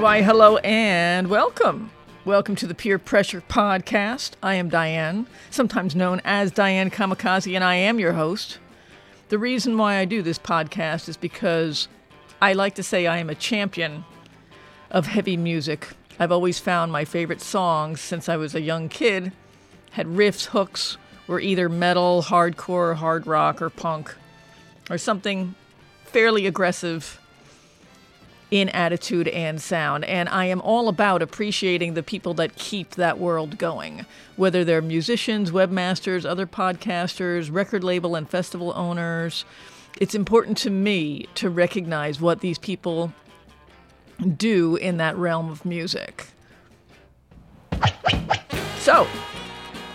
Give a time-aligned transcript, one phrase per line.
[0.00, 1.90] Why, hello and welcome.
[2.24, 4.30] Welcome to the Peer Pressure Podcast.
[4.42, 8.58] I am Diane, sometimes known as Diane Kamikaze, and I am your host.
[9.28, 11.86] The reason why I do this podcast is because
[12.40, 14.06] I like to say I am a champion
[14.90, 15.88] of heavy music.
[16.18, 19.32] I've always found my favorite songs since I was a young kid
[19.90, 24.16] had riffs, hooks, were either metal, hardcore, hard rock, or punk,
[24.88, 25.54] or something
[26.06, 27.19] fairly aggressive
[28.50, 30.04] in attitude and sound.
[30.04, 34.82] And I am all about appreciating the people that keep that world going, whether they're
[34.82, 39.44] musicians, webmasters, other podcasters, record label and festival owners.
[40.00, 43.12] It's important to me to recognize what these people
[44.36, 46.26] do in that realm of music.
[48.78, 49.06] So,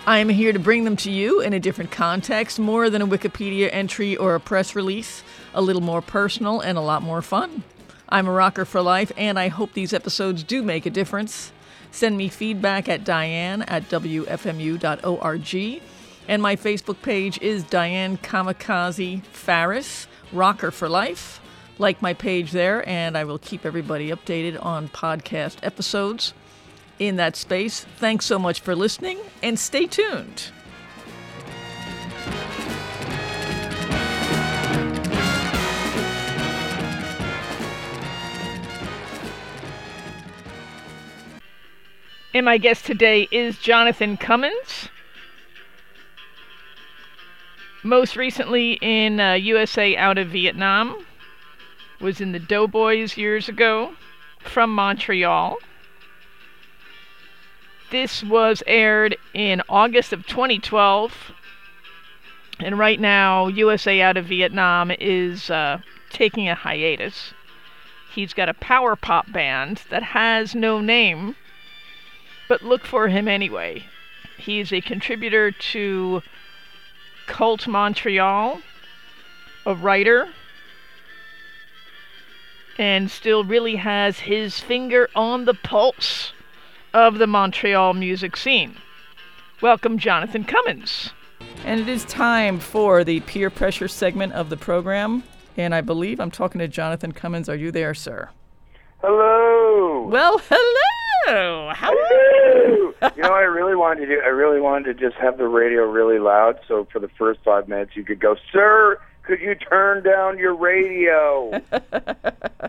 [0.06, 3.06] I am here to bring them to you in a different context, more than a
[3.06, 7.64] Wikipedia entry or a press release, a little more personal and a lot more fun.
[8.08, 11.52] I'm a rocker for life, and I hope these episodes do make a difference.
[11.90, 15.82] Send me feedback at diane at wfmu.org.
[16.28, 21.40] And my Facebook page is Diane Kamikaze Farris, Rocker for Life.
[21.78, 26.32] Like my page there, and I will keep everybody updated on podcast episodes
[26.98, 27.84] in that space.
[27.98, 30.50] Thanks so much for listening, and stay tuned.
[42.36, 44.90] And my guest today is Jonathan Cummins.
[47.82, 51.06] Most recently in uh, USA out of Vietnam,
[51.98, 53.94] was in the Doughboys years ago
[54.38, 55.56] from Montreal.
[57.90, 61.32] This was aired in August of 2012.
[62.60, 65.78] And right now, USA out of Vietnam is uh,
[66.10, 67.32] taking a hiatus.
[68.14, 71.34] He's got a power pop band that has no name,
[72.48, 73.84] but look for him anyway.
[74.38, 76.22] He's a contributor to
[77.26, 78.60] Cult Montreal,
[79.64, 80.28] a writer,
[82.78, 86.32] and still really has his finger on the pulse
[86.92, 88.76] of the Montreal music scene.
[89.60, 91.12] Welcome, Jonathan Cummins.
[91.64, 95.22] And it is time for the peer pressure segment of the program.
[95.56, 97.48] And I believe I'm talking to Jonathan Cummins.
[97.48, 98.28] Are you there, sir?
[99.00, 100.06] Hello.
[100.06, 101.05] Well, hello.
[101.26, 102.92] How Hello.
[103.16, 104.20] you know, I really wanted to do.
[104.22, 107.68] I really wanted to just have the radio really loud, so for the first five
[107.68, 111.50] minutes you could go, "Sir, could you turn down your radio?"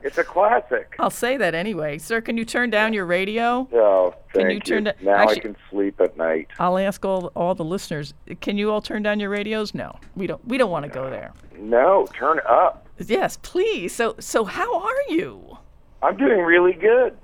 [0.04, 0.96] it's a classic.
[0.98, 2.00] I'll say that anyway.
[2.00, 3.68] Sir, can you turn down your radio?
[3.74, 6.48] Oh, thank Can you turn da- now actually- I can sleep at night.
[6.58, 8.16] I'll ask all all the listeners.
[8.42, 9.76] Can you all turn down your radios?
[9.76, 10.00] No.
[10.16, 11.32] We don't we don't want to go there.
[11.60, 12.88] No, turn up.
[12.98, 13.94] Yes, please.
[13.94, 15.58] So so how are you?
[16.02, 17.16] I'm doing really good.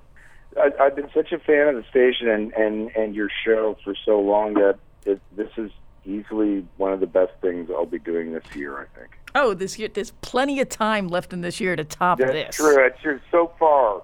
[0.57, 3.95] I, I've been such a fan of the station and and and your show for
[4.05, 5.71] so long that it, this is
[6.05, 8.77] easily one of the best things I'll be doing this year.
[8.79, 9.11] I think.
[9.35, 12.55] Oh, this year there's plenty of time left in this year to top That's this.
[12.57, 12.85] true.
[12.85, 13.19] It's true.
[13.31, 14.03] So far,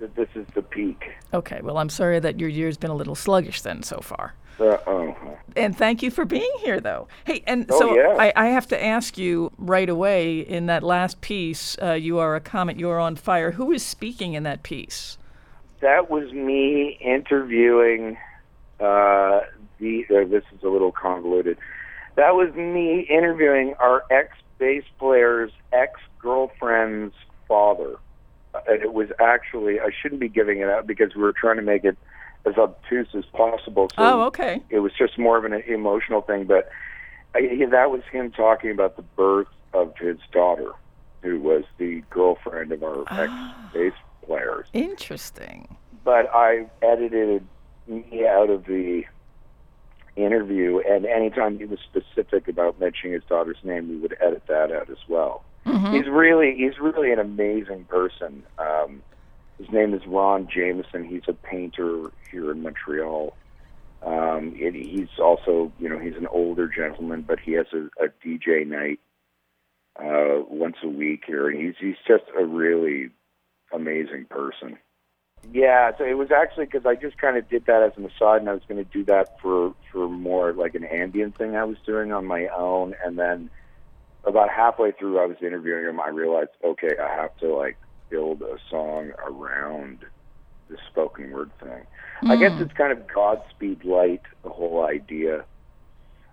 [0.00, 1.10] that this is the peak.
[1.32, 4.34] Okay, well I'm sorry that your year's been a little sluggish then so far.
[4.58, 5.16] Uh, oh,
[5.56, 7.08] And thank you for being here though.
[7.24, 8.14] Hey, and Oh, so yeah.
[8.18, 12.36] I, I have to ask you right away in that last piece, uh, you are
[12.36, 13.52] a comet, you are on fire.
[13.52, 15.16] Who is speaking in that piece?
[15.80, 18.16] That was me interviewing
[18.78, 19.40] uh,
[19.78, 20.04] the.
[20.10, 21.58] Uh, this is a little convoluted.
[22.16, 27.14] That was me interviewing our ex bass player's ex girlfriend's
[27.48, 27.96] father.
[28.54, 31.56] Uh, And it was actually I shouldn't be giving it out because we were trying
[31.56, 31.96] to make it
[32.46, 33.88] as obtuse as possible.
[33.96, 34.62] So Oh, okay.
[34.70, 36.44] it was just more of an emotional thing.
[36.44, 36.68] But
[37.34, 37.40] I,
[37.70, 40.72] that was him talking about the birth of his daughter,
[41.22, 43.32] who was the girlfriend of our ex
[43.72, 43.92] bass
[44.26, 44.66] players.
[44.72, 45.76] Interesting.
[46.04, 47.46] But I edited
[47.86, 49.02] me out of the
[50.16, 54.72] interview, and anytime he was specific about mentioning his daughter's name, we would edit that
[54.72, 55.44] out as well.
[55.92, 58.44] He's really he's really an amazing person.
[58.58, 59.02] Um,
[59.58, 61.04] his name is Ron Jameson.
[61.04, 63.36] He's a painter here in Montreal.
[64.02, 68.08] Um, it, he's also, you know, he's an older gentleman, but he has a, a
[68.24, 69.00] DJ night
[69.96, 73.10] uh, once a week here, and he's he's just a really
[73.72, 74.78] amazing person.
[75.52, 78.40] Yeah, so it was actually because I just kind of did that as an aside,
[78.40, 81.64] and I was going to do that for for more like an ambient thing I
[81.64, 83.50] was doing on my own, and then
[84.24, 86.00] about halfway through, I was interviewing him.
[86.00, 87.78] I realized, okay, I have to like
[88.10, 90.04] build a song around
[90.68, 91.86] the spoken word thing.
[92.22, 92.62] I guess hmm.
[92.62, 95.44] it's kind of Godspeed light, the whole idea.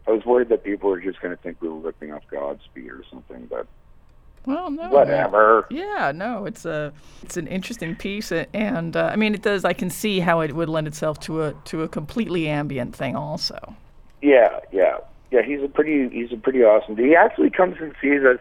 [0.07, 2.89] I was worried that people were just going to think we were ripping off Godspeed
[2.89, 3.67] or something, but
[4.47, 4.87] Well, no.
[4.87, 5.67] whatever.
[5.69, 9.65] Yeah, no, it's a it's an interesting piece, and uh, I mean, it does.
[9.65, 13.17] I can see how it would lend itself to a to a completely ambient thing,
[13.17, 13.75] also.
[14.21, 14.99] Yeah, yeah,
[15.31, 15.41] yeah.
[15.41, 16.95] He's a pretty he's a pretty awesome.
[16.95, 17.07] dude.
[17.07, 18.39] He actually comes and sees us,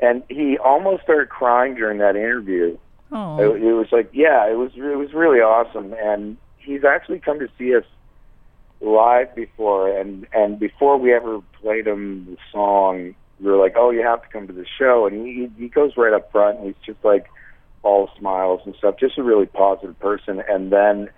[0.00, 2.78] and he almost started crying during that interview.
[3.12, 7.18] Oh, It, it was like, yeah, it was it was really awesome, and he's actually
[7.18, 7.84] come to see us
[8.80, 13.14] live before, and and before we ever played him the song,
[13.44, 15.92] we were like, oh, you have to come to the show, and he he goes
[15.96, 17.26] right up front, and he's just like
[17.82, 21.10] all smiles and stuff, just a really positive person, and then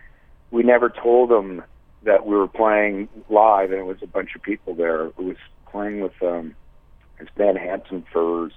[0.51, 1.63] we never told him
[2.03, 5.07] that we were playing live, and it was a bunch of people there.
[5.07, 5.37] It was
[5.71, 6.55] playing with um,
[7.19, 8.53] his band Handsome Furs,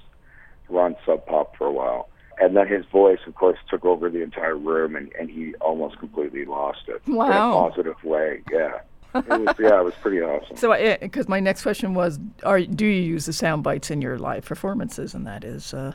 [0.65, 2.09] who were on Sub Pop for a while.
[2.41, 5.99] And then his voice, of course, took over the entire room, and, and he almost
[5.99, 7.25] completely lost it wow.
[7.25, 8.41] in a positive way.
[8.51, 8.79] Yeah,
[9.15, 10.55] it was, yeah, it was pretty awesome.
[10.57, 14.17] so because my next question was, are do you use the sound bites in your
[14.17, 15.13] live performances?
[15.13, 15.93] And that is, uh,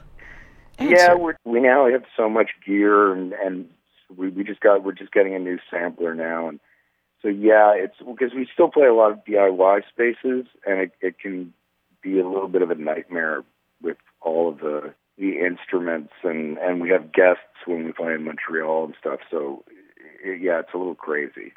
[0.81, 3.69] Yeah, we're, we now have so much gear, and and
[4.17, 6.61] we we just got we're just getting a new sampler now, and
[7.23, 11.19] so yeah, it's because we still play a lot of DIY spaces, and it it
[11.19, 11.53] can
[12.03, 13.43] be a little bit of a nightmare
[13.83, 18.25] with all of the the instruments, and and we have guests when we play in
[18.25, 19.65] Montreal and stuff, so
[20.25, 21.53] i yeah, it's a little crazy.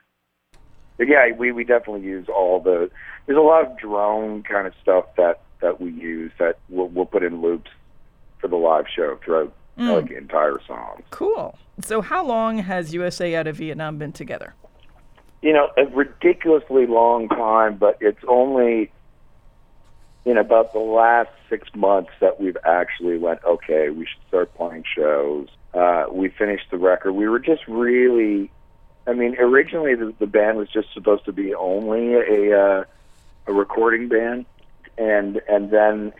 [0.97, 2.89] But yeah, we we definitely use all the.
[3.25, 7.05] There's a lot of drone kind of stuff that that we use that we'll we'll
[7.05, 7.71] put in loops
[8.39, 11.03] for the live show throughout like entire songs.
[11.11, 11.57] cool.
[11.81, 14.55] So how long has USA out of Vietnam been together?
[15.41, 18.91] You know, a ridiculously long time, but it's only
[20.25, 24.83] in about the last six months that we've actually went, okay, we should start playing
[24.95, 25.47] shows.
[25.73, 27.13] Uh, we finished the record.
[27.13, 28.51] We were just really,
[29.07, 32.83] I mean, originally the, the band was just supposed to be only a uh,
[33.47, 34.45] a recording band,
[34.97, 36.13] and and then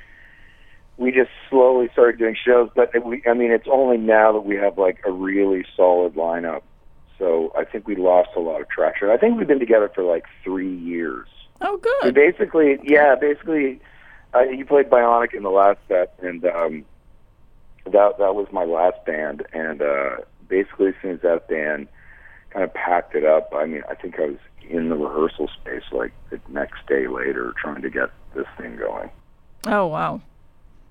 [0.96, 2.70] we just slowly started doing shows.
[2.76, 6.62] But we, I mean, it's only now that we have like a really solid lineup.
[7.20, 9.10] So I think we lost a lot of traction.
[9.10, 11.28] I think we've been together for like three years.
[11.62, 12.14] Oh, So good.
[12.14, 13.82] basically, yeah, basically,
[14.36, 16.86] uh, you played Bionic in the last set, and um,
[17.86, 19.46] that that was my last band.
[19.52, 20.18] And uh,
[20.48, 21.88] basically, as soon as that band
[22.58, 24.38] kind of packed it up, I mean, I think I was
[24.68, 29.12] in the rehearsal space like the next day later, trying to get this thing going.
[29.68, 30.22] Oh, wow.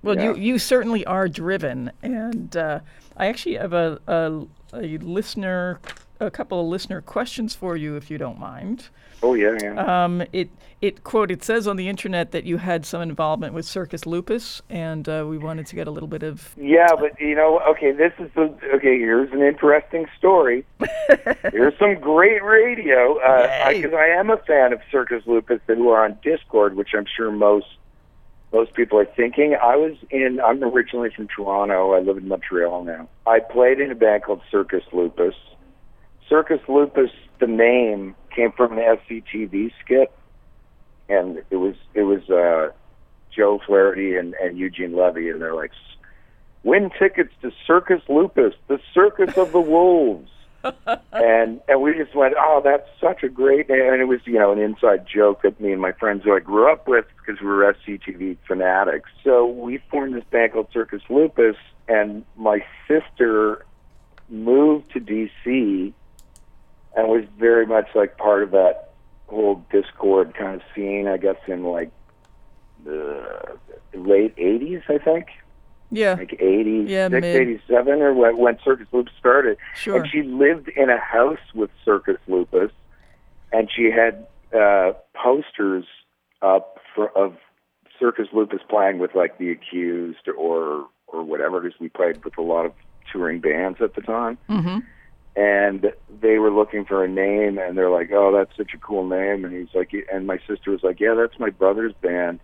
[0.03, 2.79] Well, you you certainly are driven, and uh,
[3.17, 5.81] I actually have a, a a listener,
[6.21, 8.89] a couple of listener questions for you, if you don't mind.
[9.23, 10.05] Oh yeah, yeah.
[10.05, 13.65] Um, it it quote it says on the internet that you had some involvement with
[13.65, 17.35] Circus Lupus, and uh, we wanted to get a little bit of Yeah, but you
[17.35, 18.99] know, okay, this is the okay.
[18.99, 20.67] Here's an interesting story.
[21.51, 23.15] here's some great radio
[23.69, 27.07] because I am a fan of Circus Lupus and who are on Dischord, which I'm
[27.17, 27.67] sure most
[28.53, 29.57] most people are thinking.
[29.61, 30.41] I was in.
[30.41, 31.93] I'm originally from Toronto.
[31.93, 33.09] I live in Montreal now.
[33.27, 35.35] I played in a band called Circus Lupus.
[36.29, 40.13] Circus Lupus, the name came from an SCTV skit,
[41.09, 42.73] and it was it was uh,
[43.35, 45.73] Joe Flaherty and, and Eugene Levy, and they're like,
[46.63, 50.31] win tickets to Circus Lupus, the Circus of the Wolves.
[51.13, 53.93] and and we just went, oh, that's such a great name.
[53.93, 56.41] And it was, you know, an inside joke that me and my friends who I
[56.41, 59.11] grew up with because we were SCTV fanatics.
[59.23, 61.57] So we formed this band called Circus Lupus,
[61.87, 63.65] and my sister
[64.29, 65.95] moved to D.C.
[66.97, 68.91] and was very much like part of that
[69.29, 71.91] whole Dischord kind of scene, I guess, in like
[72.85, 73.59] the
[73.95, 75.27] late 80s, I think
[75.93, 77.25] yeah like 86, Yeah, mid.
[77.25, 79.57] 87, or when, when Circus Lupus started.
[79.77, 79.97] Sure.
[80.03, 82.73] And she lived in a house with Circus Lupus,
[83.53, 84.27] and she had
[84.57, 85.85] uh, posters
[86.43, 87.37] up for, of
[88.01, 92.43] Circus Lupus playing with like The Accused or or whatever, because we played with a
[92.43, 92.73] lot of
[93.13, 94.39] touring bands at the time.
[94.49, 94.79] hmm
[95.37, 99.07] And they were looking for a name, and they're like, "Oh, that's such a cool
[99.07, 102.41] name." And he's like, and my sister was like, "Yeah, that's my brother's band."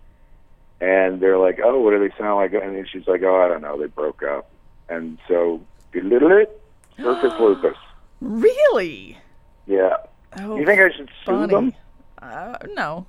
[0.80, 3.48] And they're like, "Oh, what do they sound like?" And then she's like, "Oh, I
[3.48, 3.80] don't know.
[3.80, 4.50] They broke up."
[4.90, 6.60] And so, belittle it
[6.98, 7.76] Circus Lupus.
[8.20, 9.16] really
[9.66, 9.96] Yeah.
[10.40, 11.54] oh, you think I should sue funny.
[11.54, 11.72] them?
[12.20, 13.06] Uh, no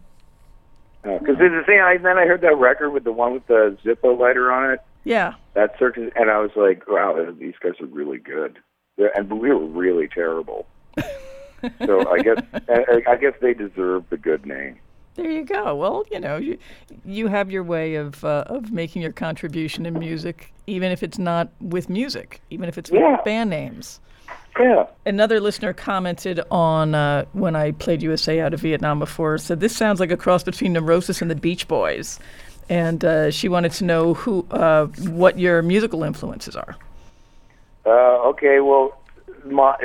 [1.04, 4.18] Because the thing, I, then I heard that record with the one with the Zippo
[4.18, 4.80] lighter on it.
[5.04, 8.60] yeah That circus, and I was like, "Wow, these guys are really good."
[8.98, 10.68] And we were really terrible.
[11.86, 12.38] so I guess
[12.70, 14.78] I, I guess they deserve the good name.
[15.16, 15.76] There you go.
[15.76, 16.58] Well, you know, you
[17.06, 21.18] you have your way of uh, of making your contribution in music, even if it's
[21.20, 24.00] not with music, even if it's with band names.
[24.60, 24.86] Yeah.
[25.06, 29.76] Another listener commented on uh, when I played USA out of Vietnam before, said this
[29.76, 32.20] sounds like a cross between Neurosis and the Beach Boys.
[32.70, 36.76] and uh, she wanted to know who, uh, what your musical influences are.
[37.86, 39.00] Uh, okay, well,
[39.46, 39.76] my,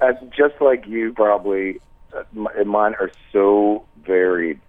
[0.00, 1.80] uh, just like you, probably,
[2.14, 2.22] uh,
[2.64, 4.60] mine are so varied.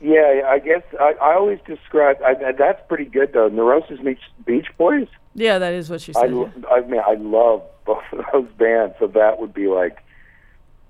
[0.00, 3.46] Yeah, I guess I, I always describe I, that's pretty good though.
[3.48, 5.06] Neurosis meets Beach Boys.
[5.34, 6.64] Yeah, that is what she I, said.
[6.68, 9.98] I mean, I love both of those bands, so that would be like,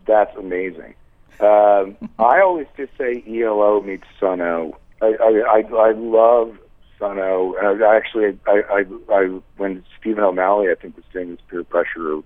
[0.06, 0.94] that's amazing.
[1.40, 4.78] Um, I always just say ELO meets Sunn O))).
[5.02, 6.56] I I, I, I love
[7.02, 7.54] Sunn O))).
[7.60, 11.64] And I actually, I, I, I when Stephen O'Malley, I think, was doing this Peer
[11.64, 12.22] Pressure a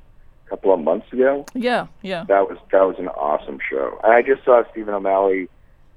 [0.49, 1.47] couple of months ago.
[1.54, 2.25] yeah, yeah.
[2.25, 3.99] That was that was an awesome show.
[4.04, 5.49] I just saw Stephen O'Malley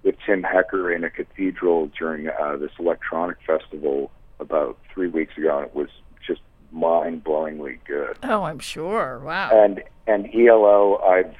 [0.04, 5.58] with Tim Hecker in a cathedral during uh, this electronic festival about three weeks ago,
[5.58, 5.90] and it was
[6.26, 6.40] just
[6.72, 8.18] mind-blowingly good.
[8.24, 9.20] Oh, I'm sure.
[9.20, 9.50] Wow.
[9.52, 11.36] And and ELO, I've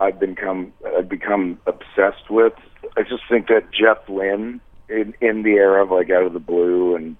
[0.00, 2.54] I've become I've become obsessed with.
[2.96, 4.60] I just think that Jeff Lynne
[4.92, 7.16] in in the era of like Out of the Blue and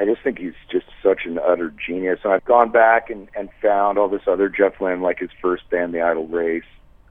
[0.00, 2.20] I just think he's just such an utter genius.
[2.24, 5.68] And I've gone back and, and found all this other Jeff Lynne, like his first
[5.68, 6.64] band, The Idle Race.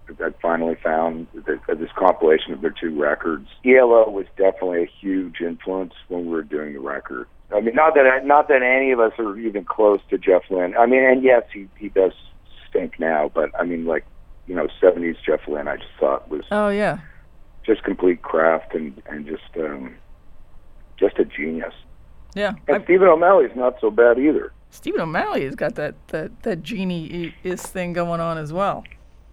[0.09, 3.47] I finally found the, this compilation of their two records.
[3.63, 7.27] ELO was definitely a huge influence when we were doing the record.
[7.55, 10.41] I mean, not that I, not that any of us are even close to Jeff
[10.49, 10.75] Lynne.
[10.75, 12.13] I mean, and yes, he he does
[12.67, 14.05] stink now, but I mean, like
[14.47, 16.99] you know, '70s Jeff Lynne, I just thought was oh, yeah.
[17.69, 19.95] Just complete craft and and just um,
[20.97, 21.73] just a genius.
[22.35, 22.53] Yeah.
[22.67, 24.51] And I, Stephen O'Malley's not so bad either.
[24.71, 28.83] Stephen O'Malley has got that, that, that genie is thing going on as well.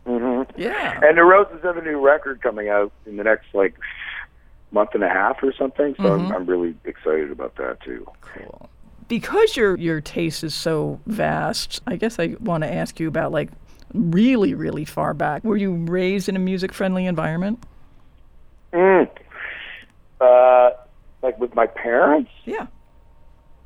[0.06, 0.58] Mm-hmm.
[0.58, 0.98] Yeah.
[1.02, 3.74] And the Roses have a new record coming out in the next like
[4.70, 5.94] month and a half or something.
[6.00, 8.06] So I'm, I'm really excited about that too.
[8.20, 8.70] Cool.
[9.08, 13.30] Because your your taste is so vast, I guess I want to ask you about
[13.30, 13.50] like
[13.92, 15.44] really really far back.
[15.44, 17.62] Were you raised in a music friendly environment?
[18.76, 19.08] Mm.
[20.20, 20.70] Uh,
[21.22, 22.66] like with my parents, Yeah.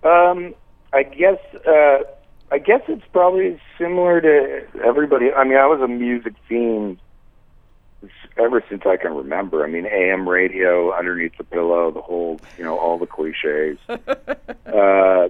[0.04, 0.54] um,
[0.92, 1.98] I guess uh,
[2.52, 5.32] I guess it's probably similar to everybody.
[5.32, 6.98] I mean, I was a music fiend
[8.36, 9.64] ever since I can remember.
[9.64, 13.78] I mean, AM radio, underneath the pillow, the whole, you know, all the cliches.
[13.88, 15.28] uh,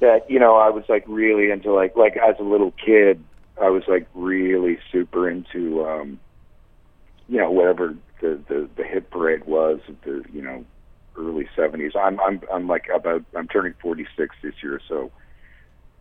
[0.00, 3.22] that you know, I was like really into like like as a little kid,
[3.60, 6.18] I was like really super into, um,
[7.28, 10.64] you know, whatever the the the hit parade was the you know
[11.16, 11.96] early '70s.
[11.96, 15.10] I'm I'm I'm like about I'm turning 46 this year, so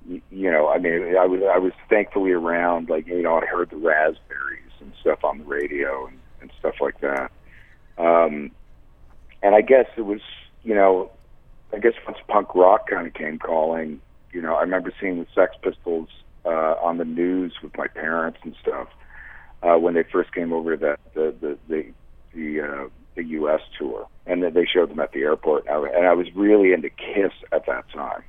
[0.07, 2.89] you know, I mean, I was I was thankfully around.
[2.89, 6.75] Like you know, I heard the Raspberries and stuff on the radio and, and stuff
[6.79, 7.31] like that.
[7.97, 8.51] Um,
[9.43, 10.21] and I guess it was,
[10.63, 11.11] you know,
[11.73, 15.27] I guess once punk rock kind of came calling, you know, I remember seeing the
[15.35, 16.09] Sex Pistols
[16.45, 18.87] uh, on the news with my parents and stuff
[19.61, 21.85] uh, when they first came over to that the the the
[22.33, 23.61] the, uh, the U.S.
[23.77, 27.31] tour, and then they showed them at the airport, and I, was really into Kiss
[27.51, 28.23] at that time.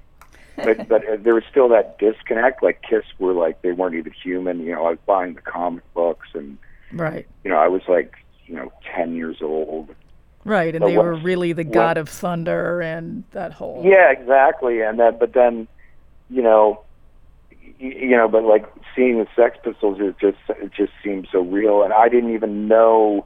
[0.56, 2.62] But but uh, there was still that disconnect.
[2.62, 4.60] Like Kiss were like they weren't even human.
[4.60, 6.58] You know, I was buying the comic books, and
[6.92, 7.26] Right.
[7.44, 8.14] you know, I was like
[8.46, 9.94] you know ten years old.
[10.44, 13.82] Right, and But they what- were really the what- god of thunder and that whole.
[13.84, 14.80] Yeah, exactly.
[14.80, 15.68] And then, but then,
[16.30, 16.80] you know,
[17.62, 18.64] y- you know, but like
[18.96, 22.66] seeing the Sex Pistols, it just it just seemed so real, and I didn't even
[22.68, 23.24] know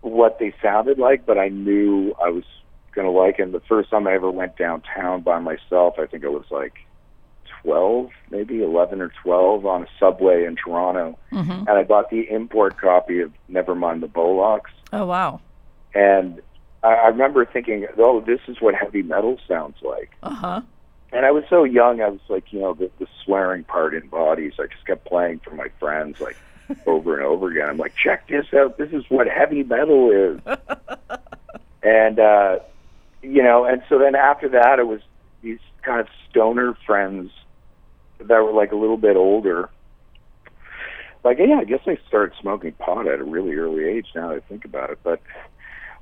[0.00, 2.44] what they sounded like, but I knew I was
[2.92, 3.52] gonna like them.
[3.52, 6.74] The first time I ever went downtown by myself, I think I was like
[7.62, 12.28] twelve, maybe eleven or twelve, on a subway in Toronto, hmm and I bought the
[12.30, 14.70] import copy of Nevermind the Bollocks.
[14.92, 15.40] Oh wow.
[15.94, 16.40] And
[16.82, 20.10] I, I remember thinking, oh, this is what heavy metal sounds like.
[20.22, 20.60] Uh huh.
[21.10, 24.08] And I was so young, I was like, you know, the, the swearing part in
[24.08, 24.52] bodies.
[24.58, 26.36] I just kept playing for my friends, like
[26.86, 27.68] over and over again.
[27.68, 28.78] I'm like, check this out.
[28.78, 30.40] This is what heavy metal is.
[31.82, 32.58] and uh,
[33.22, 35.00] you know, and so then after that, it was
[35.42, 37.30] these kind of stoner friends
[38.18, 39.70] that were like a little bit older.
[41.24, 44.06] Like, yeah, I guess I started smoking pot at a really early age.
[44.14, 45.20] Now that I think about it, but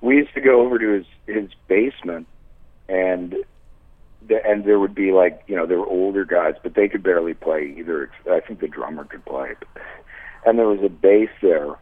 [0.01, 2.27] we used to go over to his his basement,
[2.89, 3.35] and
[4.27, 7.03] the, and there would be like you know there were older guys, but they could
[7.03, 8.11] barely play either.
[8.31, 9.55] I think the drummer could play,
[10.45, 11.75] and there was a bass there.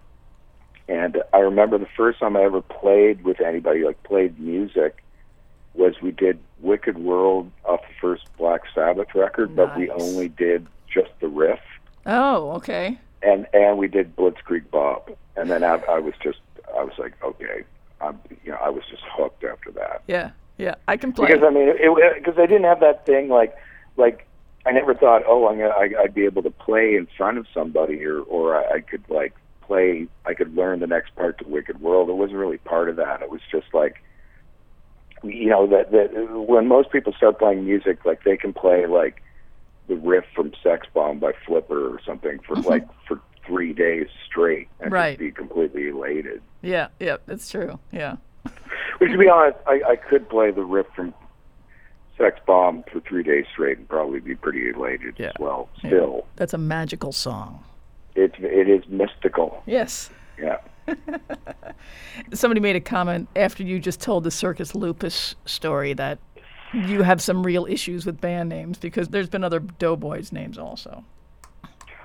[0.89, 5.03] And I remember the first time I ever played with anybody, like played music,
[5.73, 10.67] was we did Wicked World off the first Black Sabbath record, but we only did
[10.93, 11.59] just the riff,
[12.07, 12.99] Oh, okay.
[13.23, 16.39] and and we did Blitzkrieg Bop, and then I, I was just
[16.77, 17.65] I was like, okay,
[18.01, 20.75] I'm you know I was just hooked after that Yeah, yeah.
[20.87, 21.27] I can play.
[21.29, 23.57] because I mean, it because I didn't have that thing like
[23.97, 24.27] like
[24.67, 27.47] I never thought, oh, I'm gonna I, I'd be able to play in front of
[27.53, 31.49] somebody or or I, I could like play, I could learn the next part to
[31.49, 32.09] Wicked World.
[32.09, 33.23] It wasn't really part of that.
[33.23, 34.03] It was just like
[35.23, 36.09] you know that that
[36.47, 39.23] when most people start playing music, like they can play like
[39.89, 42.69] the riff from Sex Bomb by Flipper or something for Mm-hmm.
[42.69, 45.19] like for three days straight and Right.
[45.19, 46.41] be completely elated.
[46.63, 47.79] Yeah, yeah, that's true.
[47.93, 48.17] Yeah.
[48.99, 51.13] Which, to be honest, I, I could play the riff from
[52.19, 55.27] Sex Bomb for three days straight and probably be pretty elated Yeah.
[55.29, 55.69] as well.
[55.83, 55.91] Yeah.
[55.91, 57.65] Still, That's a magical song.
[58.15, 59.63] it's it is mystical.
[59.67, 60.11] Yes.
[60.39, 60.59] Yeah.
[62.33, 66.19] Somebody made a comment after you just told the Circus Lupus story that
[66.73, 71.05] you have some real issues with band names because there's been other Doughboys names also.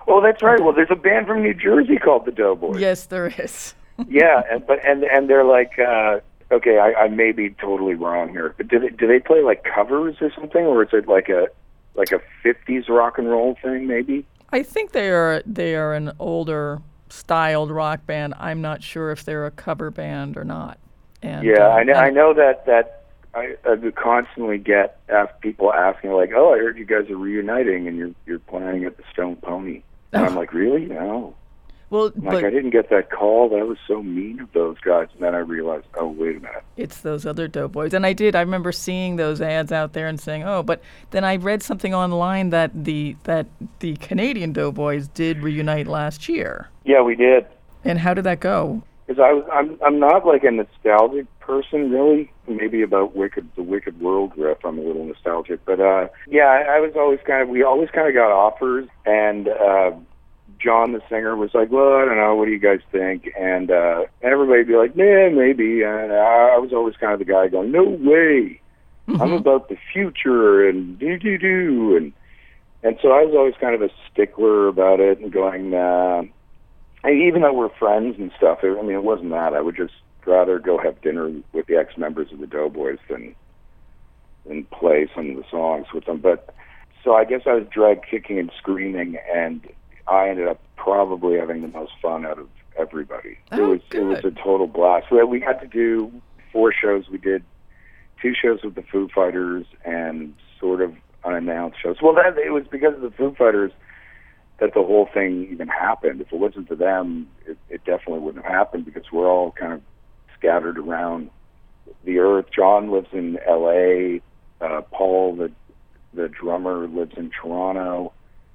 [0.07, 0.59] Oh, that's right.
[0.59, 2.79] Well, there's a band from New Jersey called the Doughboys.
[2.79, 3.73] Yes, there is.
[4.07, 6.19] yeah, and, but and and they're like, uh,
[6.51, 9.63] okay, I, I may be totally wrong here, but do they do they play like
[9.63, 11.47] covers or something, or is it like a
[11.95, 14.25] like a '50s rock and roll thing, maybe?
[14.51, 18.33] I think they are they are an older styled rock band.
[18.37, 20.79] I'm not sure if they're a cover band or not.
[21.21, 21.93] And Yeah, uh, I know.
[21.93, 23.03] I know that that
[23.33, 27.87] I, I constantly get ask people asking like, "Oh, I heard you guys are reuniting
[27.87, 30.85] and you're you're playing at the Stone Pony." And I'm like, "Really?
[30.85, 31.35] No."
[31.89, 33.50] Well, like, I didn't get that call.
[33.50, 35.08] That was so mean of those guys.
[35.13, 36.63] And then I realized, oh, wait a minute.
[36.77, 37.93] it's those other doughboys.
[37.93, 38.36] And I did.
[38.36, 40.81] I remember seeing those ads out there and saying, "Oh," but
[41.12, 43.48] then I read something online that the that
[43.79, 46.69] the Canadian doughboys did reunite last year.
[46.86, 47.46] Yeah, we did.
[47.84, 48.84] And how did that go?
[49.08, 52.31] Because I was, I'm, I'm not like a nostalgic person, really.
[52.48, 55.65] Maybe about Wicked, the Wicked World riff, I'm a little nostalgic.
[55.65, 58.88] But uh, yeah, I, I was always kind of, we always kind of got offers,
[59.08, 59.91] and uh,
[60.59, 62.35] John, the singer, was like, "Well, I don't know.
[62.35, 66.57] What do you guys think?" And uh, everybody'd be like, "Yeah, maybe." And I, I
[66.57, 68.61] was always kind of the guy going, "No way!
[69.07, 72.13] I'm about the future and do do do." And
[72.83, 75.73] and so I was always kind of a stickler about it and going.
[75.73, 76.23] Uh,
[77.03, 79.53] and even though we're friends and stuff, I mean, it wasn't that.
[79.53, 79.93] I would just
[80.25, 83.36] rather go have dinner with the ex-members of the Doughboys than
[84.45, 86.17] than play some of the songs with them.
[86.17, 86.53] But
[87.03, 89.62] so I guess I was dragged kicking and screaming, and
[90.10, 93.38] I ended up probably having the most fun out of everybody.
[93.52, 95.12] it Oh, was it was a total blast.
[95.12, 96.12] We we got to do
[96.52, 97.10] four shows.
[97.10, 97.43] We did
[98.22, 100.93] two shows with the Foo Fighters and sort of
[101.24, 101.98] unannounced shows.
[102.02, 103.72] Well, that it was because of the Foo Fighters
[104.60, 106.19] that the whole thing even happened.
[106.22, 109.74] If it wasn't for them, it, it definitely wouldn't have happened because we're all kind
[109.74, 109.82] of
[110.38, 111.30] scattered around
[112.04, 112.45] the earth.
[112.56, 114.22] John lives in L.A.
[114.62, 115.52] Uh, Paul, the
[116.13, 118.12] the drummer, lives in Toronto.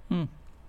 [0.08, 0.24] Hmm.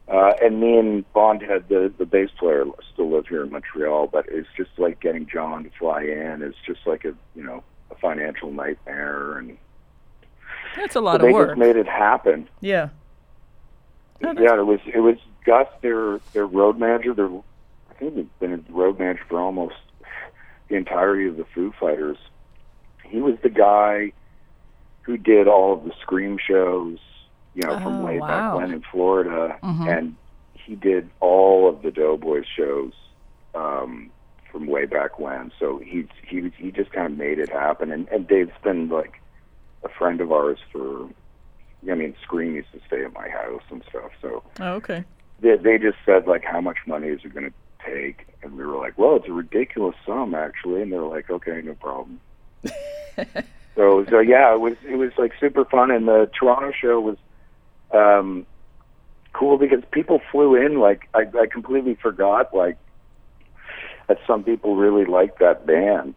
[0.07, 4.07] Uh, and me and Bondhead, the the bass player, still live here in Montreal.
[4.07, 7.63] But it's just like getting John to fly in is just like a you know
[7.91, 9.57] a financial nightmare, and
[10.75, 11.47] That's a so lot they of work.
[11.49, 12.47] They just made it happen.
[12.61, 12.89] yeah.
[14.21, 17.13] No, yeah, it was it was Gus, their their road manager.
[17.13, 17.29] Their
[17.89, 19.75] I think he's been a road manager for almost
[20.69, 22.17] the entirety of the Foo Fighters.
[23.03, 24.13] He was the guy
[25.01, 26.97] who did all of the Scream shows,
[27.55, 28.27] you know, Oh, from way wow.
[28.27, 29.87] back when in Florida, Mhm.
[29.97, 30.15] and
[30.53, 32.93] he did all of the Doughboys shows
[33.53, 34.11] um,
[34.51, 35.51] from way back when.
[35.59, 37.91] So he he he just kind of made it happen.
[37.91, 39.21] And and Dave's been like
[39.83, 41.07] a friend of ours for.
[41.89, 44.09] I mean, Scream used to stay at my house and stuff.
[44.19, 45.03] So Oh, okay.
[45.39, 47.53] they, they just said like, how much money is it going to
[47.85, 48.25] take?
[48.41, 50.81] And we were like, well, it's a ridiculous sum actually.
[50.81, 52.19] And they're like, okay, no problem.
[53.75, 55.91] so so yeah, it was it was like super fun.
[55.91, 57.17] And the Toronto show was
[57.91, 58.45] um,
[59.33, 60.79] cool because people flew in.
[60.79, 62.77] Like I, I completely forgot like
[64.07, 66.15] that some people really liked that band.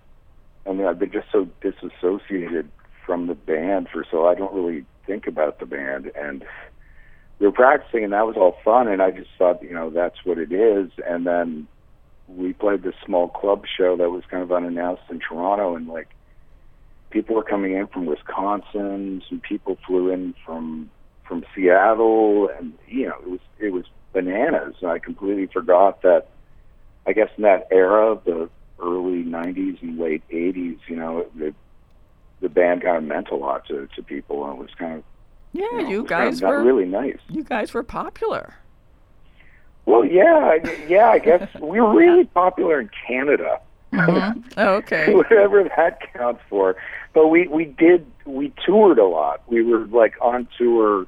[0.67, 2.71] I mean, I've been just so disassociated
[3.09, 6.45] from the band for so I don't really think about the band and
[7.39, 10.19] we were practicing and that was all fun and I just thought, you know, that's
[10.25, 11.67] what it is and then
[12.29, 16.09] we played this small club show that was kind of unannounced in Toronto and like
[17.09, 20.91] people were coming in from Wisconsin, some people flew in from
[21.29, 24.75] from Seattle and you know, it was it was bananas.
[24.81, 26.29] And I completely forgot that
[27.07, 28.49] I guess in that era, the
[28.81, 31.55] early '90s and late '80s, you know, the
[32.41, 35.05] the band kind of meant a lot to to people, and it was kind of
[35.53, 37.19] Yeah, you, know, you it was kind guys of were really nice.
[37.29, 38.55] you guys were popular.
[39.87, 43.61] Well, yeah, yeah, I guess we were really popular in Canada,
[43.95, 45.14] Oh, okay.
[45.14, 46.77] whatever that counts for.
[47.14, 49.41] But we we did we toured a lot.
[49.49, 51.07] We were like on tour.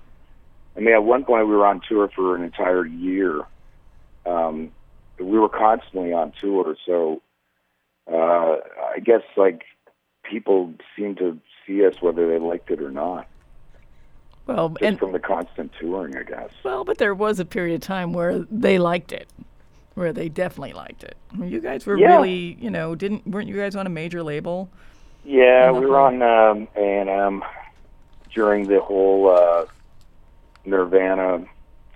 [0.77, 3.43] I mean, at one point we were on tour for an entire year.
[4.27, 4.71] Um,
[5.19, 7.21] we were constantly on tour, so
[8.11, 8.57] uh,
[8.95, 9.63] I guess like
[10.23, 13.27] people seemed to see us whether they liked it or not,
[14.47, 16.51] Well, just and from the constant touring, I guess.
[16.65, 19.29] well, but there was a period of time where they liked it,
[19.95, 21.17] where they definitely liked it.
[21.33, 22.15] I mean, you guys were Yeah.
[22.17, 24.71] really, you know, didn't weren't you guys on a major label?
[25.25, 27.43] Yeah, we were on um, A&M
[28.35, 29.67] during the whole uh,
[30.71, 31.45] Nirvana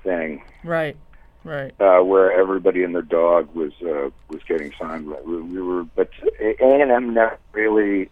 [0.02, 0.42] thing.
[0.62, 0.96] Right,
[1.44, 1.72] right.
[1.80, 5.06] Uh, where everybody and their dog was uh, was getting signed.
[5.24, 6.10] We, we were, but
[6.40, 8.10] A&M never really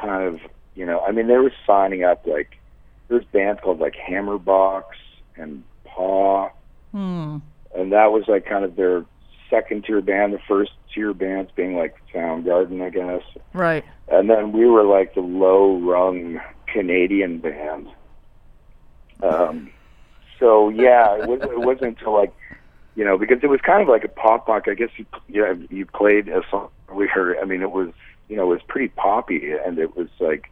[0.00, 0.40] kind of,
[0.74, 2.58] you know, I mean, they were signing up like
[3.08, 4.84] there's bands called like Hammerbox
[5.36, 6.50] and Paw,
[6.92, 7.38] Hmm.
[7.74, 9.04] and that was like kind of their
[9.50, 10.32] second tier band.
[10.32, 13.22] The first tier bands being like Soundgarden, I guess.
[13.52, 13.84] Right.
[14.08, 17.88] And then we were like the low rung Canadian band.
[19.22, 19.70] Um,
[20.38, 22.34] so yeah, it, was, it wasn't until like,
[22.94, 24.68] you know, because it was kind of like a pop punk.
[24.68, 27.38] I guess you yeah you played a song we heard.
[27.40, 27.90] I mean, it was
[28.28, 30.50] you know it was pretty poppy, and it was like,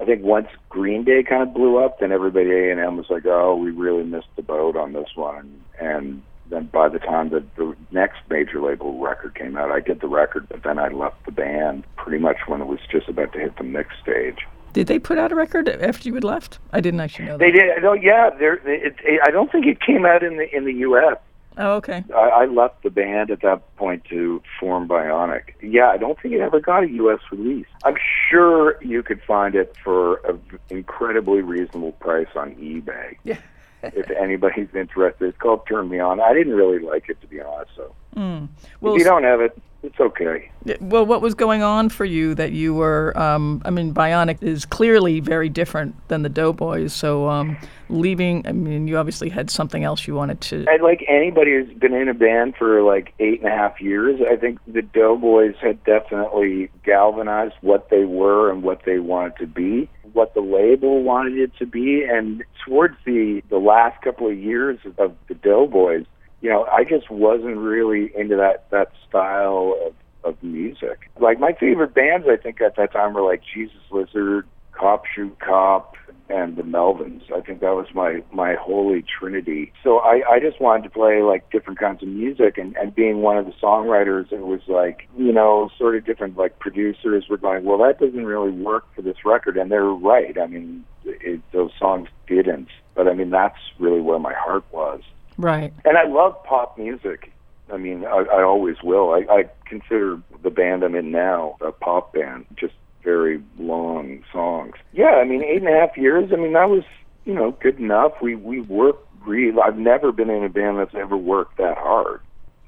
[0.00, 3.10] I think once Green Day kind of blew up, then everybody A and M was
[3.10, 7.30] like, oh, we really missed the boat on this one, and then by the time
[7.30, 10.88] that the next major label record came out, I did the record, but then I
[10.88, 14.46] left the band pretty much when it was just about to hit the mix stage.
[14.78, 16.60] Did they put out a record after you had left?
[16.72, 17.44] I didn't actually know that.
[17.44, 17.84] They did.
[17.84, 18.54] Oh yeah, there.
[18.64, 21.18] It, it, I don't think it came out in the in the U.S.
[21.56, 22.04] Oh, okay.
[22.14, 25.54] I, I left the band at that point to form Bionic.
[25.60, 27.18] Yeah, I don't think it ever got a U.S.
[27.32, 27.66] release.
[27.82, 27.96] I'm
[28.30, 33.16] sure you could find it for an incredibly reasonable price on eBay.
[33.24, 33.38] Yeah.
[33.82, 36.20] if anybody's interested, it's called Turn Me On.
[36.20, 37.72] I didn't really like it to be honest.
[37.74, 38.48] So Mm.
[38.80, 39.56] Well, if you don't have it,
[39.88, 40.50] it's okay.
[40.80, 43.16] Well, what was going on for you that you were?
[43.18, 46.92] Um, I mean, Bionic is clearly very different than the Doughboys.
[46.92, 47.56] So, um,
[47.88, 48.46] leaving.
[48.46, 50.66] I mean, you obviously had something else you wanted to.
[50.68, 54.20] And like anybody who's been in a band for like eight and a half years,
[54.30, 59.46] I think the Doughboys had definitely galvanized what they were and what they wanted to
[59.46, 64.38] be, what the label wanted it to be, and towards the the last couple of
[64.38, 66.04] years of the Doughboys,
[66.40, 71.10] you know, I just wasn't really into that that style of of music.
[71.20, 75.38] Like my favorite bands, I think at that time were like Jesus Lizard, Cop Shoot
[75.40, 75.96] Cop,
[76.28, 77.22] and the Melvins.
[77.32, 79.72] I think that was my my holy trinity.
[79.82, 83.22] So I I just wanted to play like different kinds of music, and and being
[83.22, 87.38] one of the songwriters, it was like you know sort of different like producers were
[87.38, 90.38] going, well that doesn't really work for this record, and they're right.
[90.38, 95.00] I mean, it, those songs didn't, but I mean that's really where my heart was.
[95.38, 95.72] Right.
[95.84, 97.32] And I love pop music.
[97.72, 99.10] I mean, I, I always will.
[99.10, 102.74] I, I consider the band I'm in now a pop band, just
[103.04, 104.74] very long songs.
[104.92, 106.30] Yeah, I mean, eight and a half years.
[106.32, 106.82] I mean, that was
[107.24, 108.12] you know good enough.
[108.20, 109.60] We we worked really.
[109.60, 112.20] I've never been in a band that's ever worked that hard.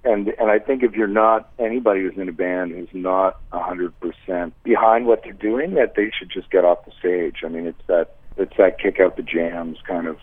[0.05, 3.63] And and I think if you're not anybody who's in a band who's not a
[3.63, 7.39] hundred percent behind what they're doing, that they should just get off the stage.
[7.45, 10.17] I mean, it's that it's that kick out the jams kind of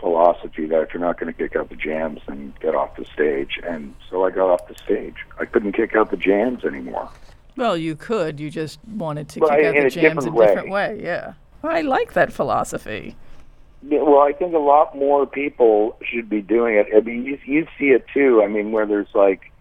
[0.00, 3.04] philosophy that if you're not going to kick out the jams, then get off the
[3.04, 3.60] stage.
[3.66, 5.16] And so I got off the stage.
[5.38, 7.08] I couldn't kick out the jams anymore.
[7.56, 8.40] Well, you could.
[8.40, 11.00] You just wanted to Well, kick in- out the jams different a different way.
[11.02, 11.34] Yeah.
[11.62, 13.16] Well, I like that philosophy.
[13.82, 16.86] Yeah, well, I think a lot more people should be doing it.
[16.94, 18.42] I mean, you, you see it too.
[18.42, 19.52] I mean, where there's like,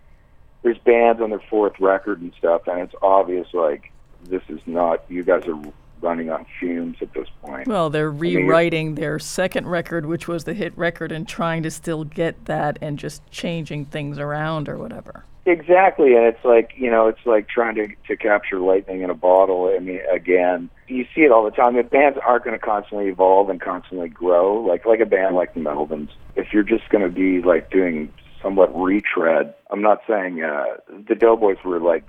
[0.62, 3.92] there's bands on their fourth record and stuff, and it's obvious like
[4.26, 5.04] this is not.
[5.08, 5.58] You guys are
[6.02, 7.68] running on fumes at this point.
[7.68, 11.64] Well, they're mean, you're- rewriting their second record, which was the hit record, and trying
[11.64, 15.24] to still get that and just changing things around or whatever.
[15.46, 19.16] Exactly, and it's like you know, it's like trying to to capture lightning in a
[19.16, 19.74] bottle.
[19.76, 21.76] I mean, again, you see it all the time.
[21.76, 25.54] If bands aren't going to constantly evolve and constantly grow, like like a band like
[25.56, 30.44] the Melvins, if you're just going to be like doing somewhat retread, I'm not saying
[30.44, 32.04] uh, the Doughboys were like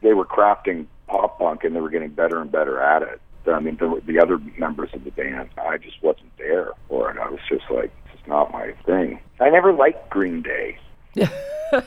[0.00, 3.20] they were crafting pop punk and they were getting better and better at it.
[3.54, 7.18] I mean, the, the other members of the band, I just wasn't there for it.
[7.18, 9.20] I was just like, this is not my thing.
[9.40, 10.78] I never liked Green Day.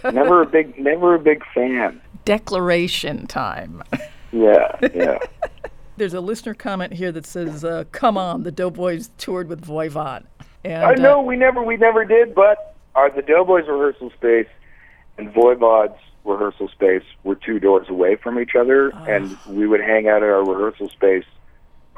[0.03, 2.01] never a big, never a big fan.
[2.25, 3.83] Declaration time.
[4.31, 5.19] Yeah, yeah.
[5.97, 10.23] There's a listener comment here that says, uh, "Come on, the Doughboys toured with Voivod."
[10.63, 14.47] And, I uh, know we never, we never did, but our the Doughboys rehearsal space
[15.17, 20.07] and Voivod's rehearsal space were two doors away from each other, and we would hang
[20.07, 21.25] out at our rehearsal space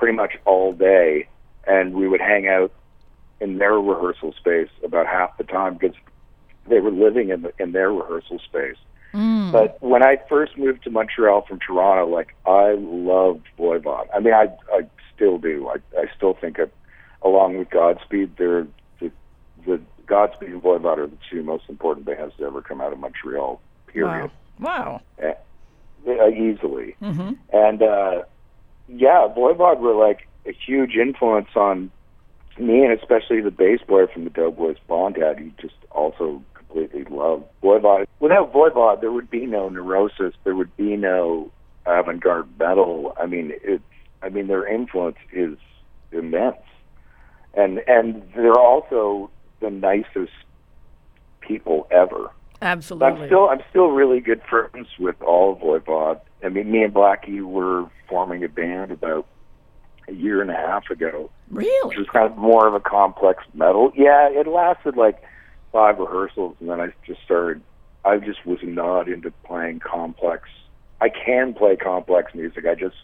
[0.01, 1.27] pretty much all day,
[1.67, 2.71] and we would hang out
[3.39, 5.95] in their rehearsal space about half the time because
[6.67, 8.77] they were living in the, in their rehearsal space.
[9.13, 14.07] mm, But when I first moved to Montreal from Toronto, like I loved Voivod.
[14.11, 15.67] I mean, I I still do.
[15.69, 16.71] I I still think of,
[17.21, 18.65] along with Godspeed, they're
[18.99, 19.11] the
[19.67, 22.97] the Godspeed and Voivod are the two most important bands to ever come out of
[22.97, 23.61] Montreal.
[23.85, 24.31] Period.
[24.59, 25.01] wow.
[25.21, 25.33] Wow.
[26.07, 26.95] Uh, easily.
[26.99, 28.23] hmm And uh
[28.87, 31.91] yeah, Voivod were like a huge influence on
[32.59, 37.45] me and especially the bass player from the Doughboys, Bondhead, who just also completely loved
[37.63, 38.05] Voivod.
[38.19, 40.33] Without Voivod, there would be no Neurosis.
[40.43, 41.51] There would be no
[41.85, 43.13] avant-garde metal.
[43.19, 43.83] I mean, it's
[44.21, 45.57] I mean their influence is
[46.11, 46.61] immense,
[47.53, 50.33] and and they're also the nicest
[51.39, 52.29] people ever.
[52.61, 53.07] Absolutely.
[53.07, 56.21] I'm still I'm still really good friends with all of Voivod.
[56.43, 59.27] I mean, me and Blacky were forming a band about
[60.07, 61.29] a year and a half ago,
[61.85, 63.91] which was kind of more of a complex metal.
[63.95, 65.21] Yeah, it lasted like
[65.71, 67.61] five rehearsals, and then I just started.
[68.03, 70.49] I just was not into playing complex.
[70.99, 72.65] I can play complex music.
[72.65, 72.95] I just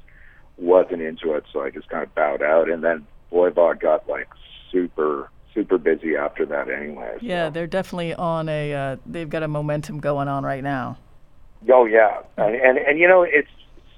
[0.58, 2.70] wasn't into it, so I just kind of bowed out.
[2.70, 4.28] And then Voivod got like
[4.72, 7.14] super super busy after that anyway.
[7.20, 8.74] so- Yeah, they're definitely on a.
[8.74, 10.98] Uh, they've got a momentum going on right now.
[11.72, 13.50] Oh yeah, and, and and you know it's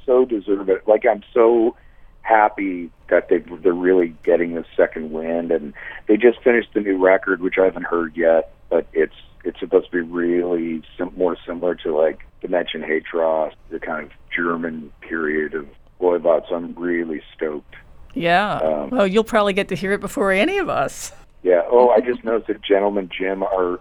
[0.06, 0.70] so deserved.
[0.88, 1.76] Like I'm so
[2.22, 5.74] happy that they they're really getting the second wind, and
[6.08, 9.92] they just finished the new record, which I haven't heard yet, but it's it's supposed
[9.92, 15.54] to be really sim- more similar to like Dimension Hatröss, the kind of German period
[15.54, 15.68] of
[16.00, 16.48] Voivod.
[16.50, 17.76] So I'm really stoked.
[18.14, 18.56] Yeah.
[18.58, 21.12] Um, well, you'll probably get to hear it before any of us.
[21.44, 21.62] Yeah.
[21.70, 23.80] Oh, I just noticed that Gentleman Jim, our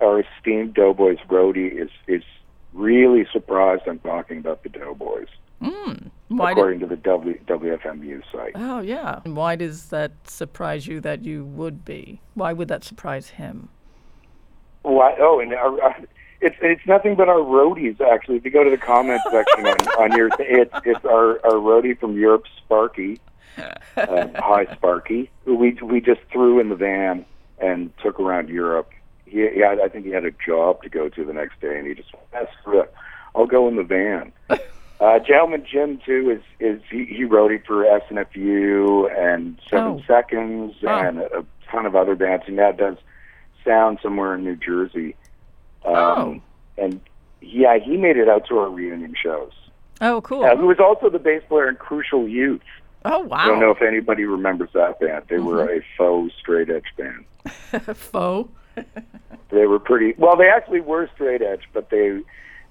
[0.00, 2.22] our esteemed Doughboys roadie, is is
[3.32, 5.28] surprised I'm talking about the Doughboys.
[5.62, 8.52] Did, according to the w, WFMU site.
[8.54, 9.20] oh, yeah.
[9.24, 12.20] And Why does that surprise you that you would be?
[12.34, 13.68] Why would that surprise him?
[14.82, 15.16] Why?
[15.18, 15.96] Oh, and our, our,
[16.40, 18.36] it's it's nothing but our roadies actually.
[18.36, 21.98] If you go to the comment section on, on your, it's it's our our roadie
[21.98, 23.20] from Europe, Sparky.
[23.96, 25.28] Uh, hi, Sparky.
[25.44, 27.26] We we just threw in the van
[27.58, 28.88] and took around Europe.
[29.26, 31.76] He, he had, I think he had a job to go to the next day,
[31.76, 32.94] and he just went, "That's screw it.
[33.34, 34.32] I'll go in the van."
[35.00, 40.02] Uh, Gentleman Jim too is is he, he roadie for SNFU and Seven Oh.
[40.06, 40.88] Seconds Oh.
[40.88, 42.44] and a ton of other bands.
[42.46, 42.96] And that does
[43.64, 45.16] sound somewhere in New Jersey.
[45.86, 46.40] Um, Oh.
[46.76, 47.00] And
[47.40, 49.52] yeah, he made it out to our reunion shows.
[50.02, 50.44] Oh, cool.
[50.44, 52.60] Uh, who was also the bass player in Crucial Youth.
[53.06, 53.38] oh, wow.
[53.38, 55.24] I don't know if anybody remembers that band.
[55.30, 57.24] They were a faux straight edge band.
[57.96, 58.50] Faux.
[59.48, 60.36] They were pretty well.
[60.36, 62.20] They actually were straight edge, but they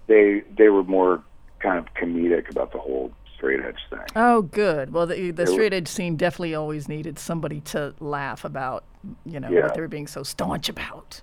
[0.09, 1.23] they they were more
[1.59, 3.99] kind of comedic about the whole straight edge thing.
[4.17, 4.91] Oh, good.
[4.91, 8.83] Well, the, the straight edge scene definitely always needed somebody to laugh about,
[9.25, 9.61] you know, Yeah.
[9.61, 11.21] what they were being so staunch about.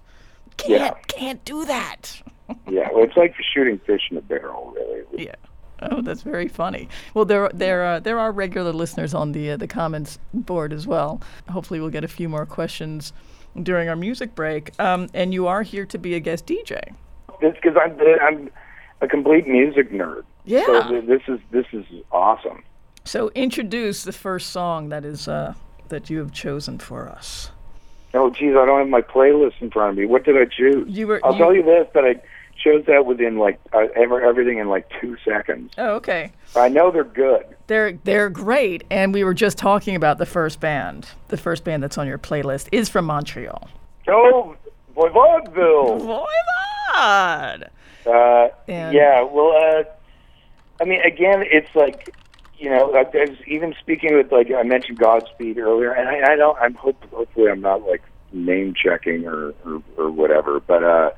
[0.57, 0.95] Can't, Yeah.
[1.09, 2.23] can't do that.
[2.71, 5.25] Yeah, well, it's like shooting fish in a barrel, really.
[5.25, 5.35] Yeah.
[5.83, 6.89] Oh, that's very funny.
[7.13, 10.87] Well, there there uh, there are regular listeners on the uh, the comments board as
[10.87, 11.21] well.
[11.51, 13.13] Hopefully, we'll get a few more questions
[13.61, 14.71] during our music break.
[14.81, 16.95] Um, and you are here to be a guest DJ.
[17.43, 18.51] It's because I'm I'm
[19.01, 20.25] a complete music nerd.
[20.45, 20.65] Yeah.
[20.67, 22.63] So th- this is this is awesome.
[23.05, 25.55] So, introduce the first song that is uh,
[25.91, 27.51] that you have chosen for us.
[28.15, 30.07] Oh, geez, I don't have my playlist in front of me.
[30.07, 30.89] What did I choose?
[30.89, 32.21] You were- I'll you- tell you this: that I
[32.57, 35.73] chose that within like uh, ever, everything in like two seconds.
[35.79, 36.33] Oh, okay.
[36.57, 37.45] I know they're good.
[37.69, 41.09] They're they're great, and we were just talking about the first band.
[41.29, 43.69] The first band that's on your playlist is from Montreal.
[44.09, 44.57] Oh,
[44.95, 46.27] boy, vaudeville.
[46.97, 47.69] Voivod.
[48.07, 49.85] Uh, And- yeah, well, uh,
[50.81, 52.15] I mean, again, it's like,
[52.59, 56.33] you know, I, I was even speaking with, like, I mentioned Godspeed earlier, and I,
[56.33, 60.83] I don't, I'm hope, hopefully I'm not, like, name checking or, or, or whatever, but,
[60.85, 61.11] uh,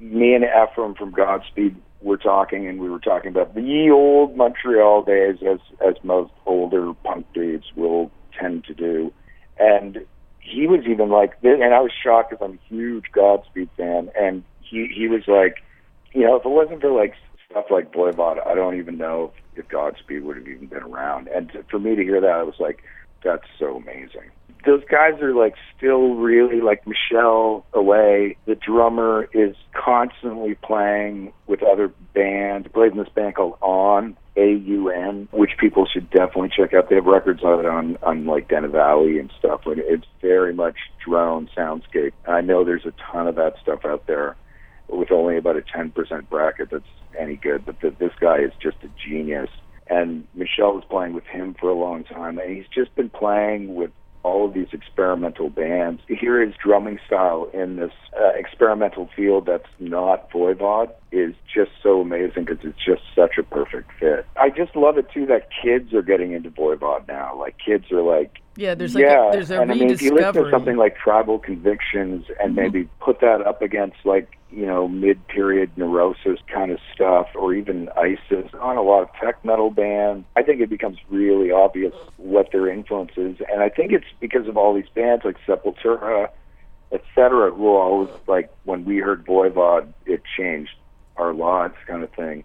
[0.00, 5.02] me and Efrim from Godspeed were talking, and we were talking about the old Montreal
[5.04, 9.12] days, as, as most older punk dudes will tend to do,
[9.58, 10.04] and
[10.40, 14.44] he was even like, and I was shocked because I'm a huge Godspeed fan, and
[14.60, 15.62] he, he was like,
[16.14, 17.14] you know, if it wasn't for like
[17.50, 21.28] stuff like Voivod, I don't even know if, if Godspeed would have even been around.
[21.28, 22.82] And to, for me to hear that, I was like,
[23.22, 24.30] that's so amazing.
[24.64, 28.36] Those guys are like still really like Michel away.
[28.46, 32.68] The drummer is constantly playing with other bands.
[32.72, 36.88] Plays in this band called On A U N, which people should definitely check out.
[36.88, 39.62] They have records of it on on like Denovali and stuff.
[39.66, 42.12] But it's very much drone soundscape.
[42.26, 44.34] I know there's a ton of that stuff out there
[44.88, 46.84] with only about a 10% bracket that's
[47.18, 47.64] any good.
[47.64, 49.50] But th- this guy is just a genius.
[49.88, 53.74] And Michel was playing with him for a long time, and he's just been playing
[53.74, 53.90] with
[54.24, 56.00] all of these experimental bands.
[56.08, 61.70] To hear his drumming style in this uh, experimental field that's not Voivod is just
[61.82, 64.26] so amazing because it's just such a perfect fit.
[64.36, 67.38] I just love it too that kids are getting into Voivod now.
[67.38, 70.00] Like kids are like, Yeah, there's like yeah, a, there's a and I mean, if
[70.00, 74.66] you listen to something like Tribal Convictions and maybe put that up against like you
[74.66, 79.70] know mid-period Neurosis kind of stuff, or even ISIS on a lot of tech metal
[79.70, 84.06] bands, I think it becomes really obvious what their influence is, and I think it's
[84.20, 86.28] because of all these bands like Sepultura,
[86.92, 90.76] etc., who always like when we heard Voivod, it changed
[91.16, 92.44] our lives, kind of thing.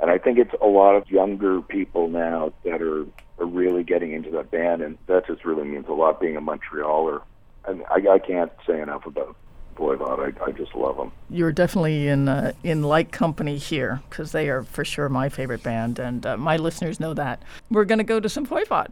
[0.00, 3.06] And I think it's a lot of younger people now that are,
[3.38, 6.40] are really getting into that band, and that just really means a lot being a
[6.40, 7.22] Montrealer.
[7.66, 9.36] And I, I can't say enough about
[9.76, 10.18] Voivod.
[10.40, 11.12] I, I just love them.
[11.30, 15.62] You're definitely in uh, in like company here because they are for sure my favorite
[15.62, 17.42] band, and uh, my listeners know that.
[17.70, 18.88] We're going to go to some Voivod.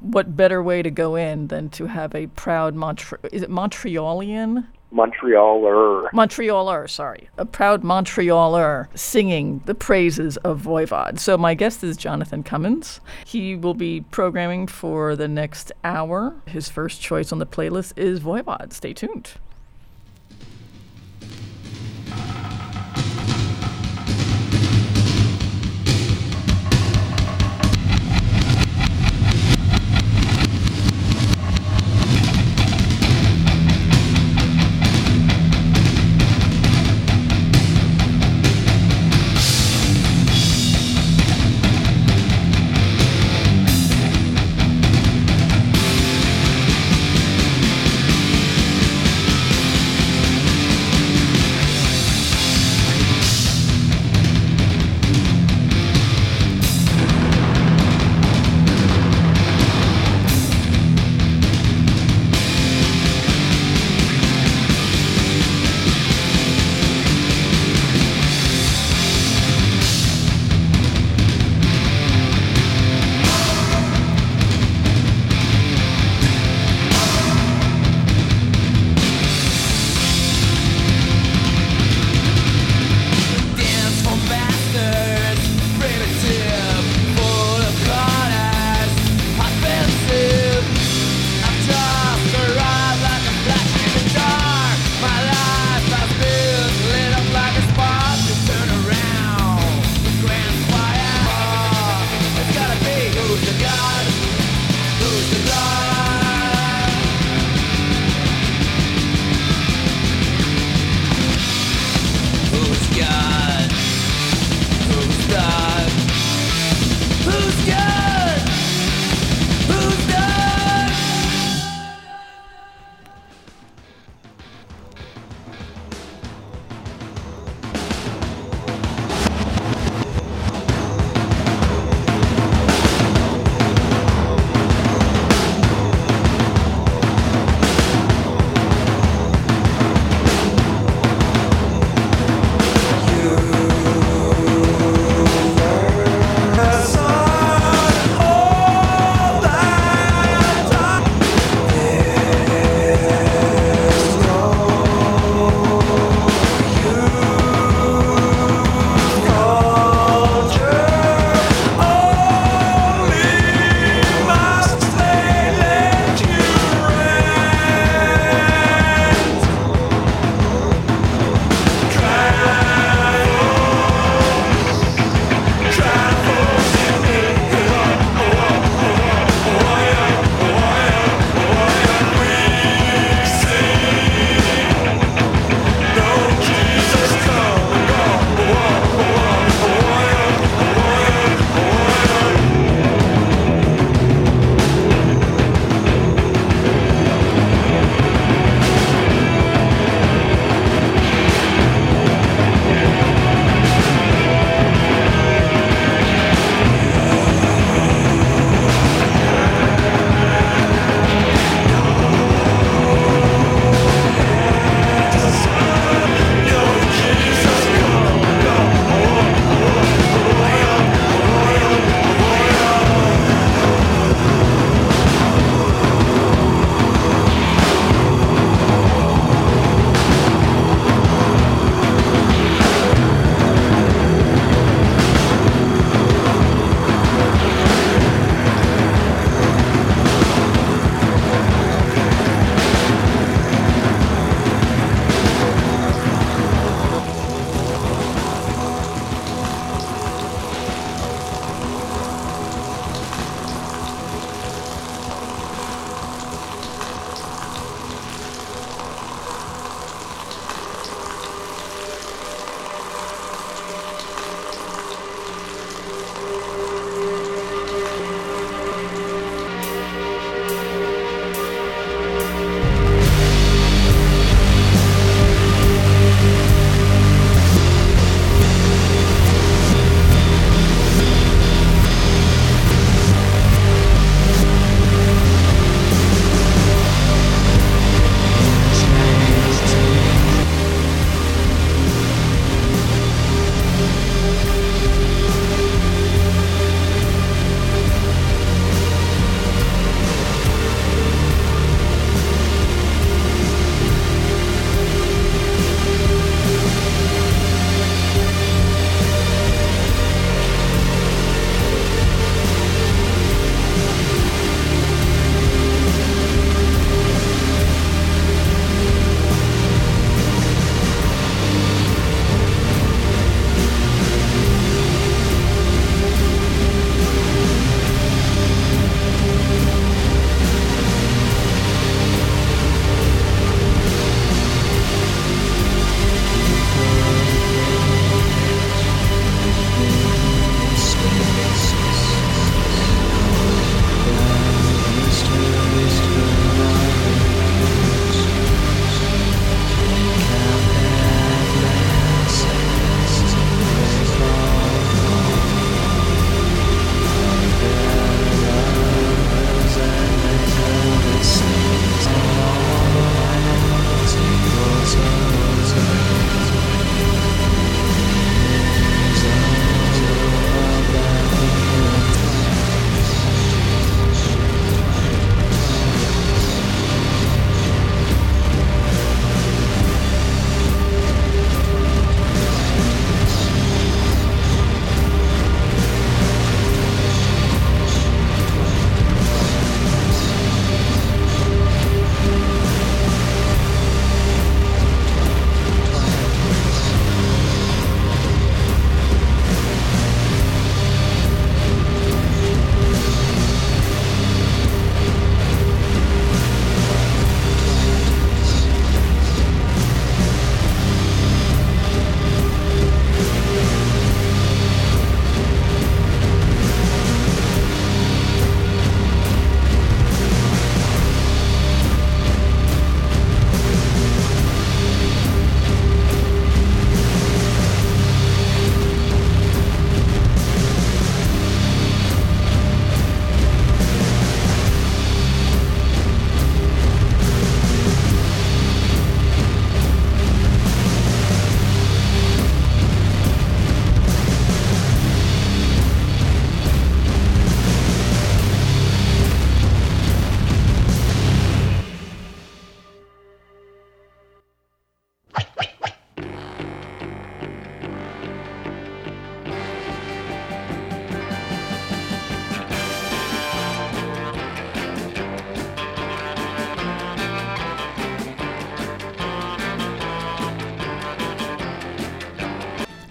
[0.00, 4.66] What better way to go in than to have a proud Montre- is it Montrealian
[4.92, 6.10] Montrealer.
[6.10, 7.28] Montrealer, sorry.
[7.38, 11.18] A proud Montrealer singing the praises of Voivod.
[11.18, 13.00] So my guest is Jonathan Cummins.
[13.24, 16.34] He will be programming for the next hour.
[16.46, 18.72] His first choice on the playlist is Voivod.
[18.72, 19.32] Stay tuned.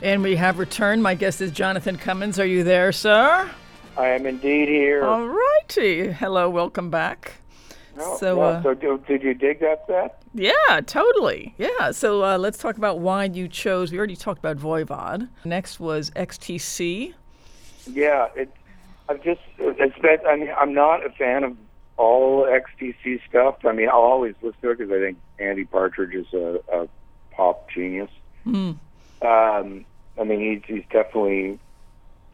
[0.10, 1.03] And we have returned.
[1.03, 2.39] My guest is Jonathan Cummins.
[2.39, 3.47] Are you there, sir?
[3.95, 5.05] I am indeed here.
[5.05, 6.12] All righty.
[6.12, 7.34] Hello, welcome back.
[7.95, 10.24] Oh, so, yeah, uh, so do, did you dig that set?
[10.34, 11.53] Yeah, totally.
[11.60, 11.91] Yeah.
[11.91, 13.91] So uh, let's talk about why you chose.
[13.91, 15.30] We already talked about Voivod.
[15.45, 17.14] Next was XTC.
[17.86, 18.51] Yeah, it.
[19.10, 19.41] I've just.
[19.60, 20.26] It's that.
[20.28, 21.55] I mean, I'm not a fan of
[21.97, 23.64] all XTC stuff.
[23.64, 26.88] I mean, I'll always listen to it because I think Andy Partridge is a, a
[27.30, 28.10] pop genius.
[28.47, 28.80] Mm.
[29.22, 29.86] Um,
[30.20, 31.60] I mean, he's he's definitely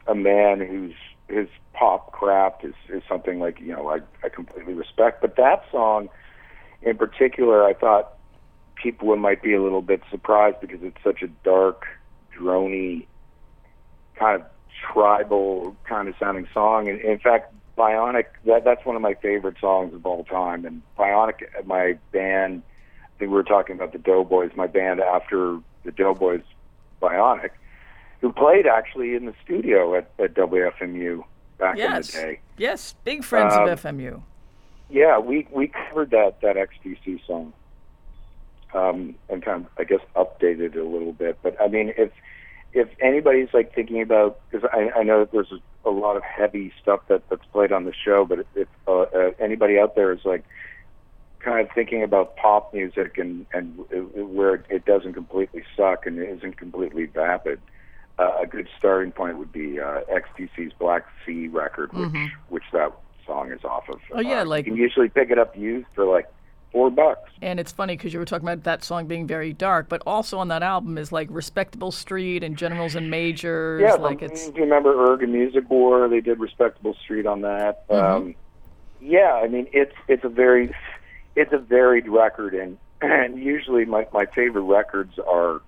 [0.07, 0.95] a man whose
[1.27, 5.21] his pop craft is, is something like you know I, I completely respect.
[5.21, 6.09] But that song
[6.81, 8.13] in particular, I thought
[8.75, 11.85] people might be a little bit surprised because it's such a dark,
[12.37, 13.07] drony,
[14.15, 14.47] kind of
[14.91, 16.87] tribal kind of sounding song.
[16.87, 20.65] And in fact, Bionic that that's one of my favorite songs of all time.
[20.65, 22.63] And Bionic, my band,
[23.03, 26.43] I think we were talking about the Doughboys, my band after the Doughboys,
[27.01, 27.51] Bionic
[28.25, 31.23] who played actually in the studio at, at WFMU
[31.59, 32.15] back yes.
[32.15, 32.39] in the day.
[32.57, 34.23] Yes, big friends Um, of FMU.
[34.89, 37.53] Yeah, we we covered that that XTC song,
[38.73, 41.37] um, and kind of I guess updated it a little bit.
[41.43, 42.09] But I mean, if
[42.73, 45.53] if anybody's like thinking about because I, I know that there's
[45.85, 49.31] a lot of heavy stuff that that's played on the show, but if uh, uh,
[49.39, 50.43] anybody out there is like
[51.37, 56.07] kind of thinking about pop music and and uh, where it, it doesn't completely suck
[56.07, 57.61] and isn't completely vapid,
[58.17, 62.91] uh, a good starting point would be uh, XTC's Black Sea record, which which that
[63.25, 63.95] song is off of.
[64.01, 64.17] Mm-hmm.
[64.17, 66.27] Oh, yeah, Uh, like- you can usually pick it up used for like
[66.71, 67.31] four bucks.
[67.41, 70.37] And it's funny because you were talking about that song being very dark, but also
[70.39, 73.81] on that album is like Respectable Street and Generals and Majors.
[73.81, 76.07] Yeah, like it's do you remember Erg and Music War?
[76.07, 77.87] They did Respectable Street on that.
[77.89, 78.15] Mm-hmm.
[78.15, 78.35] Um,
[79.01, 80.73] yeah, I mean it's it's a very
[81.35, 85.61] it's a varied record, and and usually my my favorite records are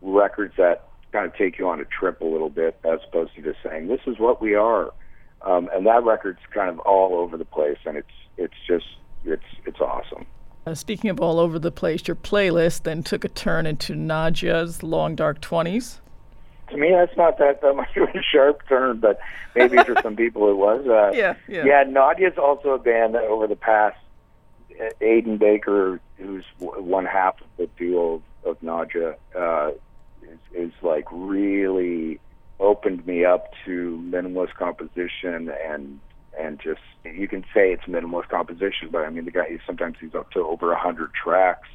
[0.00, 3.42] records that kind of take you on a trip a little bit, as opposed to
[3.42, 4.92] just saying this is what we are.
[5.42, 8.86] Um, and that record's kind of all over the place, and it's it's just
[9.24, 10.24] it's it's awesome.
[10.66, 14.82] uh, speaking of all over the place, your playlist then took a turn into Nadja's
[14.82, 16.00] Long Dark Twenties.
[16.70, 19.18] To me, that's not that, that much of a sharp turn, but
[19.54, 20.86] maybe for some people it was.
[20.86, 21.64] Uh, Yeah, yeah.
[21.66, 23.98] Yeah, Nadja's also a band that over the past,
[24.80, 29.72] uh, Aidan Baker, who's w- one half of the duo of, of Nadja, uh,
[30.54, 32.20] is, like really
[32.60, 35.98] opened me up to minimalist composition and
[36.38, 40.14] and just you can say it's minimalist composition, but I mean the guy sometimes he's
[40.14, 41.68] up to over a hundred tracks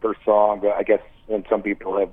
[0.00, 0.60] per song.
[0.60, 2.12] But I guess and some people have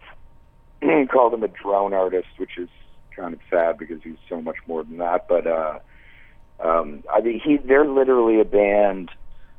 [1.10, 2.70] called him a drone artist, which is
[3.16, 5.28] kind of sad because he's so much more than that.
[5.28, 5.80] But uh,
[6.60, 9.12] um, I mean, he they're literally a band.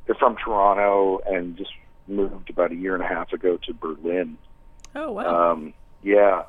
[0.05, 1.71] They're from Toronto and just
[2.07, 4.37] moved about a year and a half ago to Berlin.
[4.95, 5.51] Oh wow!
[5.51, 5.73] Um,
[6.03, 6.43] yeah,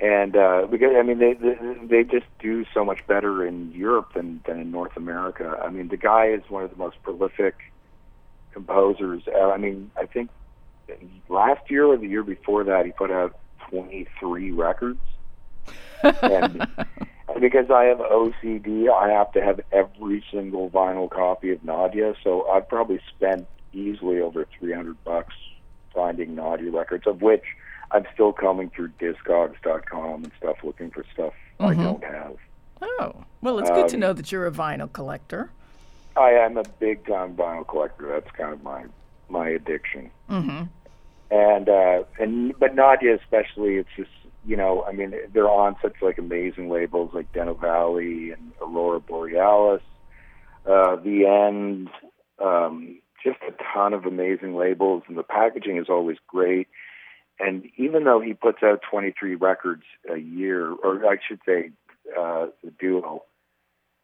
[0.00, 4.12] and uh, because I mean they, they they just do so much better in Europe
[4.14, 5.60] than than in North America.
[5.62, 7.54] I mean the guy is one of the most prolific
[8.52, 9.22] composers.
[9.26, 10.30] Uh, I mean I think
[11.28, 13.38] last year or the year before that he put out
[13.70, 15.00] 23 records.
[16.02, 16.66] and
[17.40, 22.14] because I have OCD, I have to have every single vinyl copy of Nadja.
[22.22, 25.34] So I've probably spent easily over 300 bucks
[25.94, 27.44] finding Nadja records, of which
[27.90, 32.36] I'm still coming through Discogs.com and stuff looking for stuff I don't have.
[32.82, 35.50] oh, well, it's good to um, know that you're a vinyl collector.
[36.16, 38.08] I am a big time vinyl collector.
[38.08, 38.84] That's kind of my
[39.28, 40.10] my addiction.
[40.30, 40.64] Mm-hmm.
[41.30, 44.10] And uh, and but Nadja especially, it's just
[44.46, 49.82] you know, I mean, they're on such like amazing labels like Denovali and Aurora Borealis,
[50.64, 51.88] uh, The End,
[52.38, 56.68] um, just a ton of amazing labels, and the packaging is always great.
[57.38, 61.70] And even though he puts out 23 records a year, or I should say,
[62.16, 63.24] uh, the duo,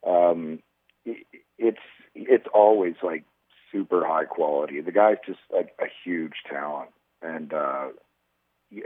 [0.05, 0.59] um,
[1.05, 1.25] it,
[1.57, 1.77] it's
[2.15, 3.23] it's always like
[3.71, 4.81] super high quality.
[4.81, 7.87] The guy's just like a huge talent, and uh,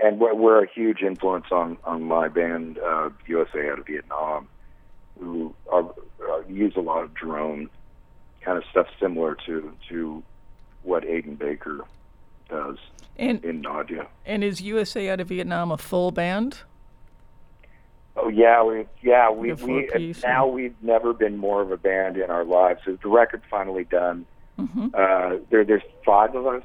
[0.03, 4.47] and we're, we're a huge influence on on my band uh, USA out of Vietnam,
[5.19, 5.93] who are,
[6.29, 7.69] uh, use a lot of drone
[8.41, 10.23] kind of stuff similar to to
[10.83, 11.81] what Aidan Baker
[12.49, 12.77] does
[13.17, 14.07] And in Nadja.
[14.25, 16.59] and is USA out of Vietnam a full band?
[18.15, 22.17] Oh yeah, we yeah we we four-piece, now we've never been more of a band
[22.17, 22.81] in our lives.
[22.85, 24.25] So the record's finally done.
[24.57, 24.87] Mm-hmm.
[24.93, 26.63] Uh, there there's five of us,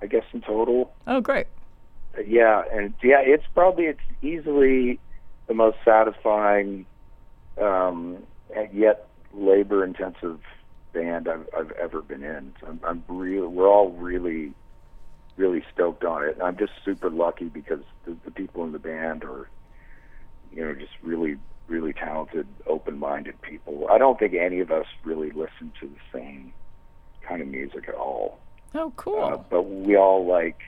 [0.00, 0.92] I guess in total.
[1.06, 1.46] Oh, great.
[2.16, 4.98] Uh, yeah, and yeah, it's probably it's easily
[5.46, 6.86] the most satisfying,
[7.60, 8.18] um,
[8.54, 10.40] and yet labor intensive
[10.94, 12.54] band I've, I've ever been in.
[12.60, 14.54] So I'm, I'm really we're all really
[15.36, 16.34] really stoked on it.
[16.34, 19.48] And I'm just super lucky because the, the people in the band are,
[20.52, 21.36] you know, just really,
[21.68, 23.86] really talented, open-minded people.
[23.90, 26.52] I don't think any of us really listen to the same
[27.22, 28.38] kind of music at all.
[28.74, 29.24] Oh, cool.
[29.24, 30.60] Uh, but we all like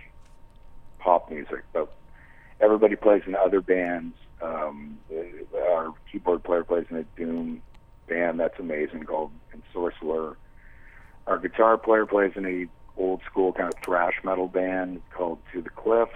[0.98, 1.64] pop music.
[1.72, 1.92] But
[2.60, 4.16] everybody plays in other bands.
[4.40, 4.98] Um,
[5.70, 7.62] our keyboard player plays in a doom
[8.08, 10.36] band that's amazing called Ensorceler.
[11.26, 12.66] Our guitar player plays in a
[12.98, 16.12] old school kind of thrash metal band called To the Cliffs.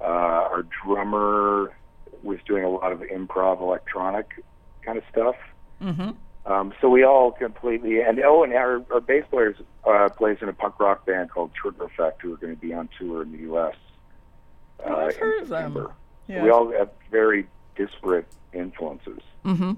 [0.00, 1.74] Uh, our drummer
[2.22, 4.42] was doing a lot of improv electronic
[4.82, 5.36] kind of stuff.
[5.82, 6.10] Mm-hmm.
[6.50, 9.54] Um, so we all completely and oh, and our, our bass player
[9.86, 12.72] uh, plays in a punk rock band called Trigger Effect, who are going to be
[12.74, 13.74] on tour in the U.S.
[14.84, 15.72] Uh, Oh, I've in heard of them.
[15.72, 15.94] September.
[16.26, 16.42] Yeah.
[16.42, 17.46] We all have very
[17.76, 19.20] disparate influences.
[19.44, 19.72] Mm-hmm.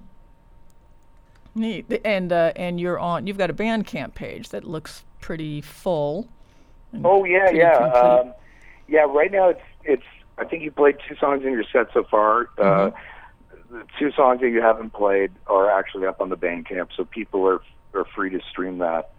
[1.54, 2.00] Neat.
[2.04, 3.26] And uh, and you're on.
[3.26, 6.28] You've got a Bandcamp page that looks pretty full.
[7.04, 8.32] Oh yeah, yeah, um,
[8.88, 9.00] yeah.
[9.00, 10.02] Right now, it's it's.
[10.38, 12.48] I think you played two songs in your set so far.
[12.56, 13.78] Uh, Mm-hmm.
[13.78, 17.46] the two songs that you haven't played are actually up on the Bandcamp, so people
[17.48, 17.60] are
[17.94, 19.10] are free to stream that.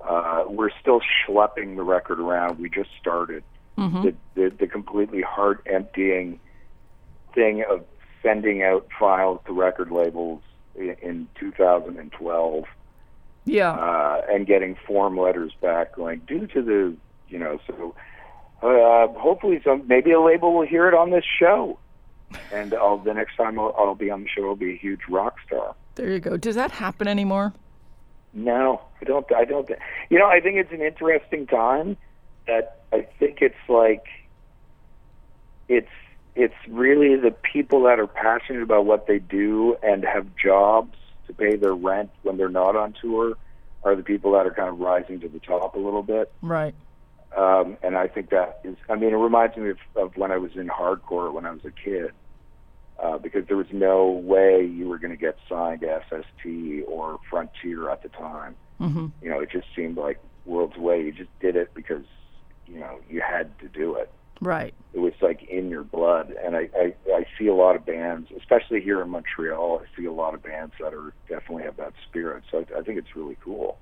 [0.00, 2.58] Uh, we're still schlepping the record around.
[2.58, 3.44] We just started
[3.78, 4.02] Mhm.
[4.02, 6.40] the, the the completely heart emptying
[7.34, 7.84] thing of
[8.22, 10.42] sending out files to record labels
[10.74, 12.64] in, in 2012
[13.44, 13.72] yeah.
[13.72, 16.96] uh, and getting form letters back going due to the
[17.28, 17.94] you know so
[18.62, 21.78] uh, hopefully some maybe a label will hear it on this show
[22.52, 25.00] and I'll, the next time I'll, I'll be on the show I'll be a huge
[25.08, 26.36] rock star there you go.
[26.36, 27.52] Does that happen anymore?
[28.32, 29.68] no I don't I don't
[30.08, 31.96] you know I think it's an interesting time
[32.46, 34.04] that I think it's like
[35.68, 35.90] it's
[36.34, 40.96] it's really the people that are passionate about what they do and have jobs
[41.32, 43.34] to pay their rent when they're not on tour
[43.84, 46.32] are the people that are kind of rising to the top a little bit.
[46.40, 46.74] Right.
[47.36, 50.36] Um, and I think that is, I mean, it reminds me of, of when I
[50.36, 52.12] was in hardcore when I was a kid,
[53.02, 57.18] uh, because there was no way you were going to get signed to SST or
[57.30, 58.54] Frontier at the time.
[58.80, 59.06] Mm-hmm.
[59.22, 61.02] You know, it just seemed like world's way.
[61.02, 62.04] You just did it because,
[62.66, 64.10] you know, you had to do it
[64.42, 64.74] Right.
[64.92, 68.28] it was like in your blood and I, I i see a lot of bands
[68.36, 71.92] especially here in montreal i see a lot of bands that are definitely have that
[72.08, 73.78] spirit so i, I think it's really cool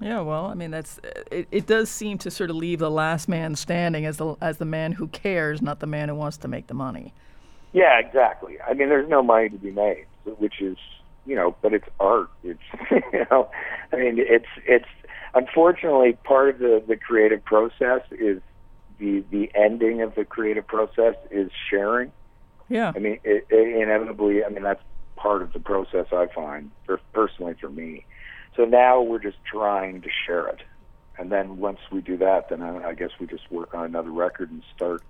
[0.00, 0.20] Yeah.
[0.20, 1.46] Well, I mean, that's uh, it.
[1.50, 4.64] It does seem to sort of leave the last man standing as the as the
[4.64, 7.12] man who cares, not the man who wants to make the money.
[7.72, 10.06] yeah exactly i mean there's no money to be made
[10.38, 10.76] which is
[11.26, 12.60] you know but it's art it's
[12.90, 13.48] you know
[13.92, 14.92] i mean it's it's
[15.34, 18.40] unfortunately part of the the creative process is
[18.98, 22.12] the the ending of the creative process is sharing
[22.68, 22.92] Yeah.
[22.94, 24.82] I mean, it, it inevitably, I mean, that's
[25.16, 28.06] part of the process I find, for, personally for me.
[28.56, 30.62] So now we're just trying to share it.
[31.18, 34.10] And then once we do that, then I, I guess we just work on another
[34.10, 35.02] record and start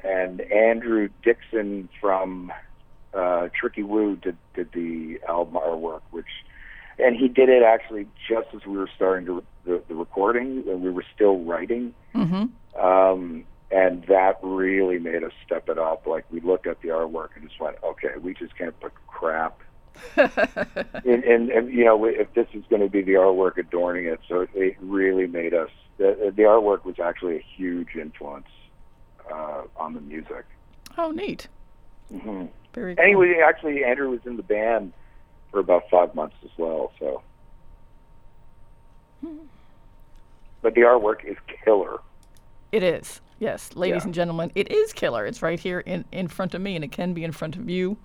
[0.02, 2.52] And Andrew Dixon from
[3.14, 6.26] uh, Tricky Woo did, did the album artwork, which,
[6.98, 10.82] and he did it actually just as we were starting to, the, the recording, and
[10.82, 11.94] we were still writing.
[12.14, 12.80] Mm-hmm.
[12.84, 16.06] Um, and that really made us step it up.
[16.06, 19.60] Like we looked at the artwork and just went, okay, we just can't put crap
[20.16, 24.20] and, and, and you know if this is going to be the artwork adorning it
[24.28, 28.46] so it, it really made us the, the artwork was actually a huge influence
[29.32, 30.44] uh, on the music
[30.96, 31.48] Oh, neat.
[32.12, 32.44] hmm
[32.74, 33.04] Very cool.
[33.04, 34.92] anyway actually andrew was in the band
[35.50, 37.22] for about five months as well so
[40.62, 41.98] but the artwork is killer
[42.72, 43.20] It is.
[43.40, 44.06] Yes, ladies Yeah.
[44.06, 45.24] and gentlemen, it is killer.
[45.24, 47.70] It's right here in, in front of me, and it can be in front of
[47.70, 47.96] you.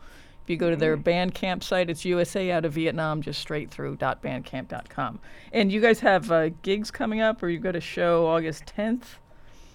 [0.44, 3.98] If you go to their Bandcamp site, it's USA Out of Vietnam, just straight through
[3.98, 5.20] .bandcamp.com.
[5.52, 9.04] And you guys have uh, gigs coming up, or you've got a show August 10th?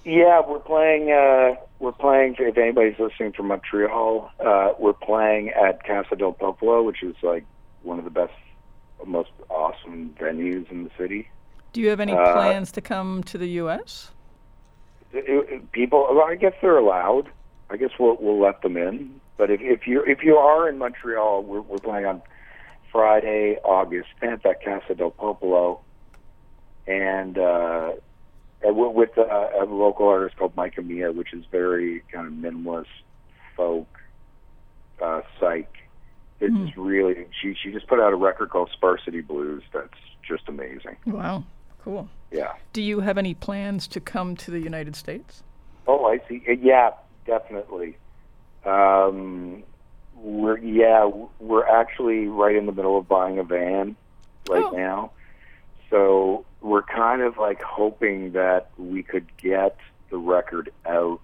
[0.04, 1.10] Yeah, we're playing.
[1.10, 2.36] Uh, we're playing.
[2.38, 7.44] If anybody's listening from Montreal, uh, we're playing at Casa del Popolo, which is like
[7.82, 8.32] one of the best,
[9.06, 11.28] most awesome venues in the city.
[11.72, 14.12] Do you have any Uh, plans to come to the U.S.?
[15.12, 17.30] It- it- people, well, I guess they're allowed.
[17.70, 19.20] I guess we'll we'll let them in.
[19.36, 22.22] But if if you if you are in Montreal, we're we're playing on
[22.90, 25.80] Friday, August 10th at Casa del Popolo.
[26.86, 27.92] and uh,
[28.64, 32.86] with uh, a local artist called Micah Mia, which is very kind of minimalist
[33.56, 33.86] folk
[35.02, 35.70] uh, psych.
[36.40, 36.80] It's Hmm.
[36.80, 39.62] really she she just put out a record called Sparsity Blues.
[39.72, 39.88] That's
[40.22, 40.96] just amazing.
[41.06, 41.42] Wow.
[41.82, 42.08] Cool.
[42.30, 42.52] Yeah.
[42.72, 45.42] Do you have any plans to come to the United States?
[45.86, 46.42] Oh, I see.
[46.48, 46.90] Uh, Yeah,
[47.26, 47.96] definitely.
[48.64, 49.62] Um,
[50.16, 51.08] we're yeah,
[51.38, 53.96] we're actually right in the middle of buying a van
[54.50, 54.70] right Oh.
[54.76, 55.10] now.
[55.90, 59.76] So we're kind of like hoping that we could get
[60.10, 61.20] the record out,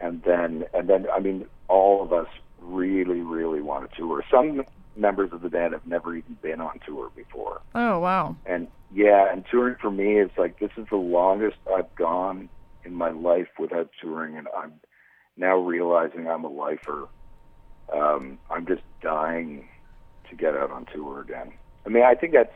[0.00, 2.28] and then and then I mean, all of us
[2.66, 4.22] really, really want to tour.
[4.30, 4.64] Some
[4.96, 7.60] members of the band have never even been on tour before.
[7.74, 8.36] Oh, wow.
[8.46, 12.48] And yeah, and touring for me is like this is the longest I've gone
[12.84, 14.72] in my life without touring, and I'm
[15.36, 17.08] now realizing I'm a lifer.
[17.92, 19.68] Um, I'm just dying
[20.30, 21.52] to get out on tour again.
[21.84, 22.54] I mean, I think that's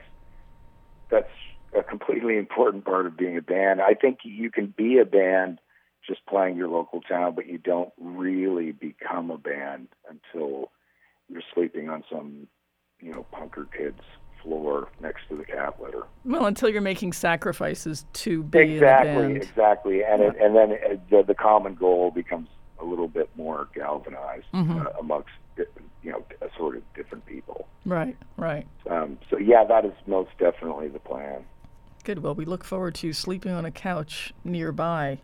[1.11, 1.30] that's
[1.76, 3.80] a completely important part of being a band.
[3.80, 5.58] I think you can be a band
[6.11, 10.72] just playing your local town, but you don't really become a band until
[11.28, 12.48] you're sleeping on some,
[13.00, 14.02] you know, punker kid's
[14.42, 16.02] floor next to the cat litter.
[16.24, 19.36] Well, until you're making sacrifices to be exactly, in a band.
[19.36, 22.48] exactly, and it, and then it, the, the common goal becomes
[22.80, 24.80] a little bit more galvanized Mm-hmm.
[24.80, 25.28] uh, amongst
[26.02, 27.68] you know a sort of different people.
[27.84, 28.66] Right, right.
[28.88, 31.44] Um, so yeah, that is most definitely the plan.
[32.02, 32.20] Good.
[32.22, 35.20] Well, we look forward to sleeping on a couch nearby.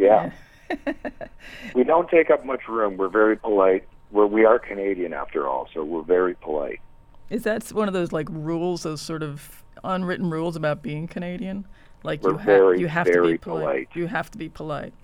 [0.00, 0.30] Yeah.
[1.74, 2.96] we don't take up much room.
[2.96, 3.86] We're very polite.
[4.10, 6.80] We're, we are Canadian after all, so we're very polite.
[7.28, 11.66] Is that one of those like rules, those sort of unwritten rules about being Canadian?
[12.02, 13.38] Like We're you have very, you have to be polite.
[13.38, 13.88] polite.
[13.94, 14.94] You have to be polite.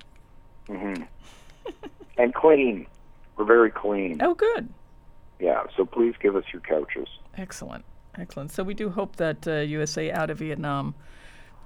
[2.19, 2.87] And clean.
[3.37, 4.23] We're very clean.
[4.23, 4.71] Oh, good.
[5.39, 7.09] Yeah, so please give us your couches.
[7.37, 7.85] Excellent.
[8.17, 8.53] Excellent.
[8.53, 10.95] So we do hope that uh, USA out of Vietnam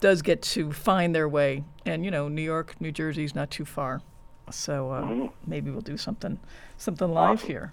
[0.01, 1.65] does get to find their way.
[1.87, 4.03] And, you know, New York, New Jersey's not too far.
[4.51, 5.15] So uh,
[5.47, 6.39] maybe we'll do something
[6.77, 7.49] something live Awesome.
[7.49, 7.73] here.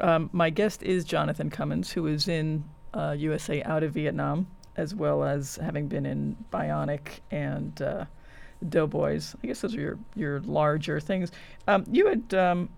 [0.00, 2.64] Um, my guest is Jonathan Cummins, who is in
[2.94, 4.46] uh, USA out of Vietnam,
[4.76, 8.04] as well as having been in Bionic and uh,
[8.68, 9.34] Doughboys.
[9.42, 11.32] I guess those are your, your larger things.
[11.66, 12.34] Um, you had.
[12.34, 12.68] Um,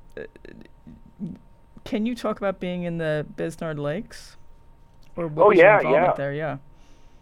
[1.84, 4.36] can you talk about being in the Besnard Lakes?
[5.16, 6.14] Or what Oh, was your yeah, involvement yeah.
[6.16, 6.32] there?
[6.34, 6.58] Yeah.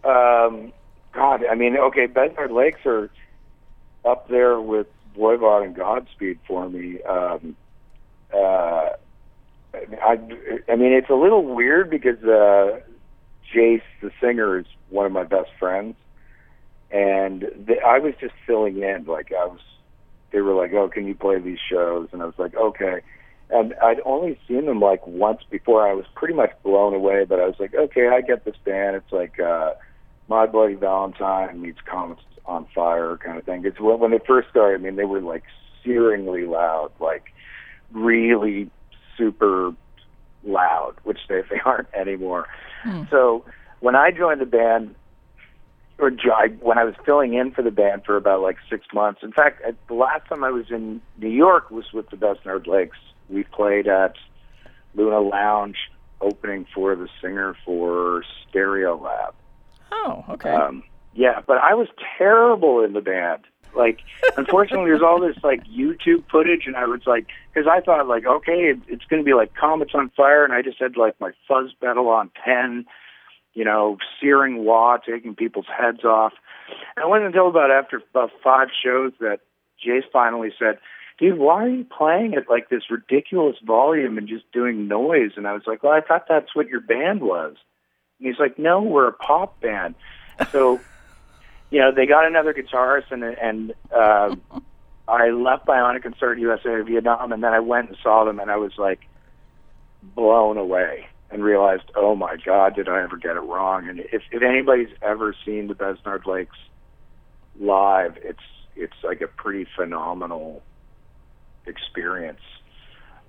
[0.03, 0.73] Um,
[1.13, 3.09] God, I mean, okay, Besnard Lakes are
[4.03, 7.01] up there with Voivod and Godspeed for me.
[7.03, 7.55] Um,
[8.33, 8.89] uh,
[9.73, 10.19] I,
[10.67, 12.79] I mean, it's a little weird because uh,
[13.53, 15.95] Jace, the singer, is one of my best friends,
[16.91, 19.05] and the, I was just filling in.
[19.05, 19.59] Like I was,
[20.31, 23.01] they were like, "Oh, can you play these shows?" And I was like, "Okay."
[23.49, 25.87] And I'd only seen them like once before.
[25.87, 28.95] I was pretty much blown away, but I was like, "Okay, I get this band.
[28.95, 29.73] It's like." uh
[30.27, 33.65] my Bloody Valentine meets Comets on Fire kind of thing.
[33.65, 34.79] It's when, when they first started.
[34.79, 35.43] I mean, they were like
[35.85, 37.25] searingly loud, like
[37.91, 38.69] really
[39.17, 39.73] super
[40.43, 42.47] loud, which they, they aren't anymore.
[42.83, 43.03] Hmm.
[43.09, 43.45] So
[43.79, 44.95] when I joined the band,
[45.99, 46.11] or
[46.61, 49.21] when I was filling in for the band for about like six months.
[49.23, 52.67] In fact, at, the last time I was in New York was with the Besnard
[52.67, 52.97] Lakes.
[53.29, 54.15] We played at
[54.95, 55.77] Luna Lounge,
[56.19, 59.33] opening for the singer for Stereolab.
[59.93, 60.49] Oh, okay.
[60.49, 60.83] Um,
[61.13, 61.87] yeah, but I was
[62.17, 63.43] terrible in the band.
[63.75, 63.99] Like,
[64.37, 68.25] unfortunately, there's all this like YouTube footage, and I was like, because I thought like,
[68.25, 71.19] okay, it, it's going to be like Comets on Fire, and I just had like
[71.19, 72.85] my fuzz pedal on ten,
[73.53, 76.33] you know, searing wah, taking people's heads off.
[76.95, 79.41] And it wasn't until about after about five shows that
[79.85, 80.79] Jace finally said,
[81.19, 85.47] "Dude, why are you playing at like this ridiculous volume and just doing noise?" And
[85.47, 87.57] I was like, "Well, I thought that's what your band was."
[88.19, 89.95] And he's like, "No, we're a pop band."
[90.51, 90.79] So,
[91.71, 94.35] you know, they got another guitarist, and and uh,
[95.07, 98.49] I left Bionic and started USA Vietnam, and then I went and saw them, and
[98.49, 99.01] I was like
[100.01, 103.89] blown away and realized, oh my God, did I ever get it wrong?
[103.89, 106.57] And if if anybody's ever seen the Besnard Lakes
[107.59, 108.43] live, it's
[108.75, 110.61] it's like a pretty phenomenal
[111.65, 112.41] experience.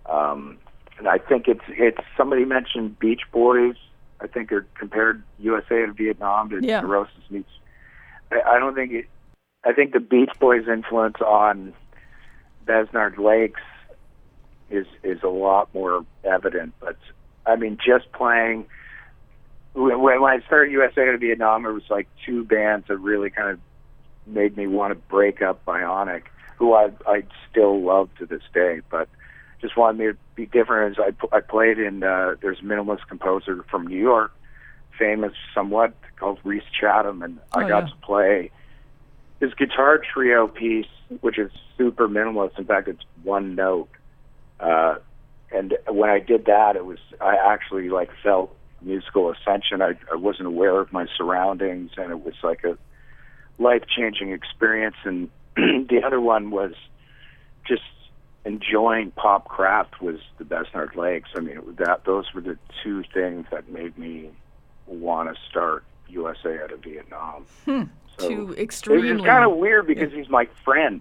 [0.07, 0.59] Um,
[0.99, 3.77] and I think it's it's somebody mentioned Beach Boys.
[4.25, 6.81] I think are compared USA to Vietnam to Yeah.
[6.81, 7.51] Neurosis meets.
[8.33, 9.07] I, I don't think it.
[9.65, 11.75] I think the Beach Boys' influence on
[12.67, 13.61] Besnard Lakes
[14.71, 16.73] is is a lot more evident.
[16.81, 16.97] But
[17.45, 18.67] I mean, just playing
[19.75, 23.51] when, when I started USA to Vietnam, it was like two bands that really kind
[23.51, 23.61] of
[24.27, 26.23] made me want to break up Bionic,
[26.57, 29.07] who I I still love to this day, but
[29.65, 30.99] just wanted me to be different.
[30.99, 34.31] As I I played in uh, there's a minimalist composer from New York,
[34.99, 37.89] famous somewhat called Rhys Chatham, and I Oh, got yeah.
[37.89, 38.51] to play
[39.41, 40.87] his guitar trio piece,
[41.23, 42.59] which is super minimalist.
[42.59, 43.89] In fact, it's one note.
[44.61, 44.97] Uh,
[45.51, 49.81] and when I did that, it was I actually like felt musical ascension.
[49.81, 52.77] I, I wasn't aware of my surroundings, and it was like a
[53.59, 54.97] life changing experience.
[55.05, 56.75] And the other one was
[57.67, 57.81] just
[58.45, 61.31] enjoying pop craft was the best Besnard Lakes.
[61.35, 64.31] I mean, that those were the two things that made me
[64.87, 67.47] want to start USA out of Vietnam.
[67.65, 67.83] Hmm.
[68.19, 69.13] So Two extremely.
[69.13, 71.01] was kind of weird because he's my friend.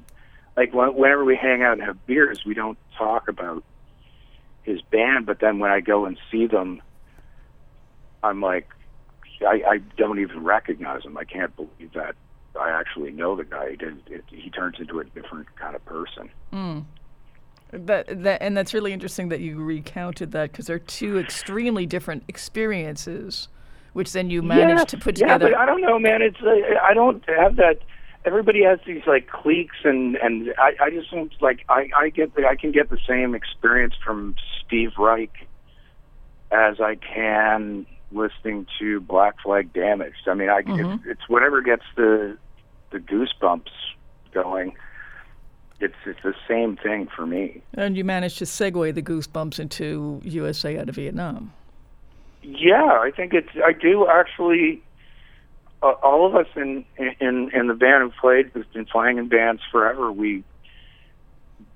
[0.56, 3.64] Like when, whenever we hang out and have beers, we don't talk about
[4.64, 5.26] his band.
[5.26, 6.82] But then when I go and see them,
[8.24, 8.70] I'm like,
[9.46, 11.18] I, I don't even recognize him.
[11.18, 12.16] I can't believe that
[12.60, 13.76] I actually know the guy.
[13.80, 16.30] It, it, he turns into a different kind of person.
[16.52, 16.80] Hmm.
[17.74, 22.24] That, that, and that's really interesting that you recounted that because they're two extremely different
[22.28, 23.48] experiences,
[23.94, 25.52] which then you managed yeah, to put yeah, together.
[25.52, 26.22] but I don't know, man.
[26.22, 27.80] It's uh, I don't have that.
[28.26, 31.66] Everybody has these like cliques, and and I, I just don't like.
[31.68, 35.48] I I get the, I can get the same experience from Steve Reich
[36.52, 40.28] as I can listening to Black Flag Damaged.
[40.28, 42.38] I mean, I it, it's whatever gets the
[42.92, 43.72] the goosebumps
[44.32, 44.76] going.
[45.84, 47.62] It's it's the same thing for me.
[47.74, 51.54] and you managed to segue the goosebumps into USA out of Vietnam.
[52.42, 53.50] Yeah, I think it's.
[53.64, 54.82] I do actually.
[55.82, 56.86] Uh, all of us in
[57.20, 60.44] in in the band who played, who's been playing in bands forever, we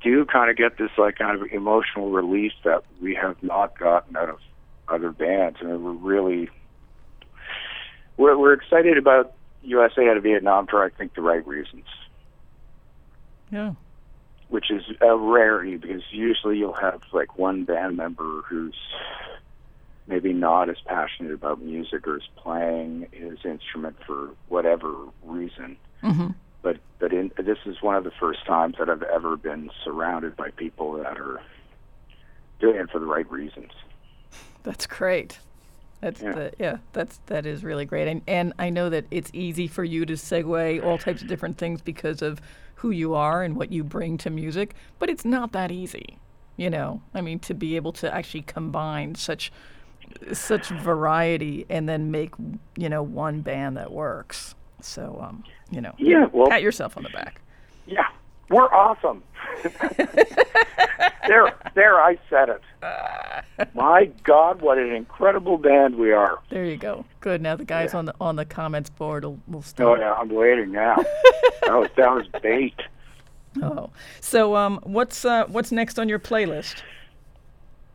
[0.02, 4.16] do kind of get this like kind of emotional release that we have not gotten
[4.16, 4.40] out of
[4.88, 6.50] other bands, I and we're really
[8.16, 9.34] we're we're excited about
[9.64, 11.86] USA out of Vietnam for I think the right reasons,
[13.52, 13.74] Yeah.
[14.50, 18.76] Which is a rarity because usually you'll have like one band member who's
[20.08, 24.94] maybe not as passionate about music or is playing his instrument for whatever
[25.26, 25.76] reason.
[26.02, 26.28] hmm
[26.62, 30.36] But but in, this is one of the first times that I've ever been surrounded
[30.38, 31.42] by people that are
[32.60, 33.72] doing it for the right reasons.
[34.64, 35.40] That's great.
[36.02, 36.32] That's Yeah.
[36.32, 36.78] the, yeah.
[36.94, 40.14] That's that is really great, and and I know that it's easy for you to
[40.14, 42.40] segue all types of different things because of
[42.78, 46.18] who you are and what you bring to music, but it's not that easy.
[46.58, 49.52] You know, I mean, to be able to actually combine such
[50.32, 52.34] such variety and then make
[52.78, 54.56] you know one band that works.
[54.82, 57.42] So um, you know, Yeah, well- pat yourself on the back.
[57.86, 58.08] Yeah,
[58.50, 59.24] we're awesome.
[61.28, 62.62] there, there, I said it.
[63.74, 66.40] My God, what an incredible band we are!
[66.50, 67.06] There you go.
[67.22, 67.42] Good.
[67.42, 70.00] Now the guys on the on the comments board will, will Oh start.
[70.00, 70.96] yeah, I'm waiting now.
[71.64, 72.76] that was that was bait.
[73.62, 73.90] Oh,
[74.22, 76.84] so um, what's uh, what's next on your playlist?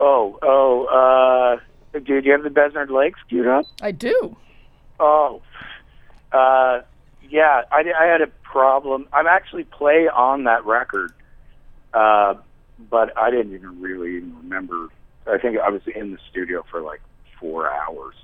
[0.00, 1.61] Oh, oh,
[1.94, 3.66] uh, dude, you have the Besnard Lakes queued up?
[3.80, 4.36] I do.
[4.98, 5.40] Oh,
[6.32, 6.80] uh,
[7.33, 7.62] yeah.
[7.72, 9.09] I, I had a problem.
[9.12, 11.12] I'm actually play on that record,
[11.95, 12.35] uh,
[12.91, 14.89] but I didn't even really even remember.
[15.26, 17.01] I think I was in the studio for like
[17.41, 18.14] four hours.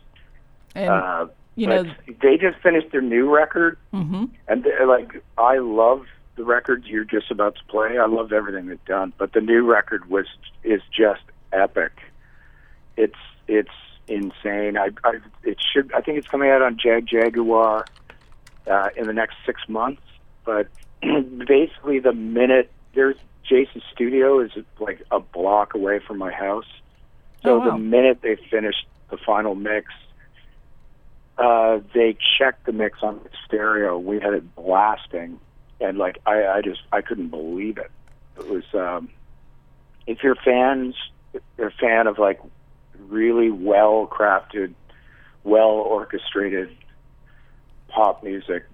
[0.75, 1.85] And Uh, you know,
[2.23, 6.07] they just finished their new record, hmm and they're like I love
[6.37, 7.99] the record you're just about to play.
[7.99, 10.27] I love everything they've done, but the new record was
[10.63, 11.93] is just epic.
[12.97, 13.75] It's it's
[14.07, 14.77] insane.
[14.77, 17.87] I, I it should I think it's coming out on Jagjaguwar
[18.69, 20.03] uh, in the next six months.
[20.45, 20.69] But
[21.03, 23.17] basically, the minute there's
[23.49, 26.67] Jason's studio is like a block away from my house,
[27.43, 27.71] so Oh, wow.
[27.73, 29.87] the minute they finished the final mix,
[31.39, 33.99] uh, they checked the mix on the stereo.
[33.99, 35.39] We had it blasting,
[35.81, 37.91] and like I, I just I couldn't believe it.
[38.39, 39.09] It was um,
[40.07, 40.95] if you're fans,
[41.33, 42.41] if you're a fan of like
[43.09, 44.75] really well crafted,
[45.45, 46.71] well orchestrated
[47.89, 48.65] pop music.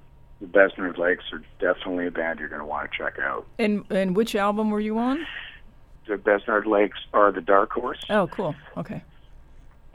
[0.40, 3.46] The Besnard Lakes are definitely a band you're going to want to check out.
[3.58, 5.26] and and which album were you on?
[6.06, 8.04] The Besnard Lakes are the Dark Horse.
[8.10, 8.54] Oh, cool.
[8.76, 9.02] Okay.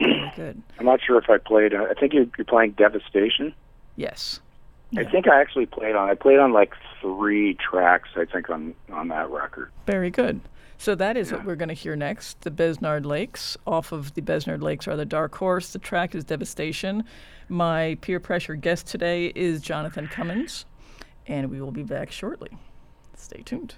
[0.34, 0.60] Good.
[0.78, 1.72] I'm not sure if I played.
[1.74, 3.54] Uh, I think you're, you're playing Devastation.
[3.96, 4.40] Yes.
[4.96, 6.08] I think I actually played on.
[6.10, 8.08] I played on like three tracks.
[8.16, 9.70] I think on on that record.
[9.86, 10.40] Very good.
[10.80, 12.40] So that is what we're going to hear next.
[12.40, 13.54] The Besnard Lakes.
[13.66, 15.74] Off of the Besnard Lakes are the Dark Horse.
[15.74, 17.04] The track is Devastation.
[17.50, 20.64] My peer pressure guest today is Jonathan Cummins,
[21.26, 22.56] and we will be back shortly.
[23.14, 23.74] Stay tuned.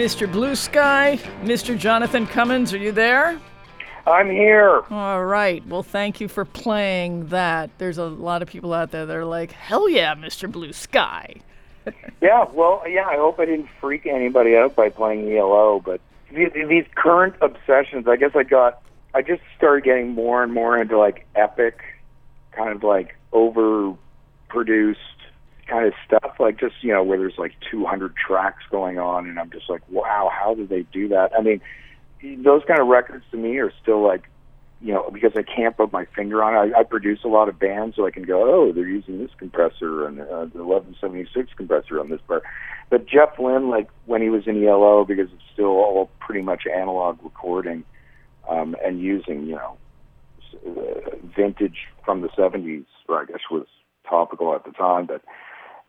[0.00, 0.32] Mr.
[0.32, 1.20] Blue Sky.
[1.42, 1.76] Mr.
[1.76, 3.38] Jonathan Cummins, are you there?
[4.06, 4.80] I'm here.
[4.90, 5.62] All right.
[5.66, 7.68] Well, thank you for playing that.
[7.76, 10.50] There's a lot of people out there that are like, hell yeah, Mr.
[10.50, 11.34] Blue Sky.
[12.22, 16.00] yeah, well, yeah, I hope I didn't freak anybody out by playing ELO, but
[16.32, 18.80] these, these current obsessions, I guess I got,
[19.12, 21.78] I just started getting more and more into like epic,
[22.52, 24.96] kind of like overproduced
[25.70, 26.34] kind of stuff.
[26.38, 29.82] Like just you know where there's like 200 tracks going on, and I'm just like,
[29.88, 31.30] wow, how did they do that?
[31.38, 31.60] I mean,
[32.42, 34.28] those kind of records to me are still like,
[34.80, 36.74] you know, because I can't put my finger on it.
[36.74, 39.30] I, I produce a lot of bands, so I can go, oh, they're using this
[39.38, 42.42] compressor and uh, the 1176 compressor on this part.
[42.90, 46.64] But Jeff Lynne, like when he was in ELO, because it's still all pretty much
[46.66, 47.84] analog recording
[48.48, 49.76] um, and using, you know,
[50.66, 53.66] uh, vintage from the 70s, or I guess was
[54.08, 55.22] topical at the time, but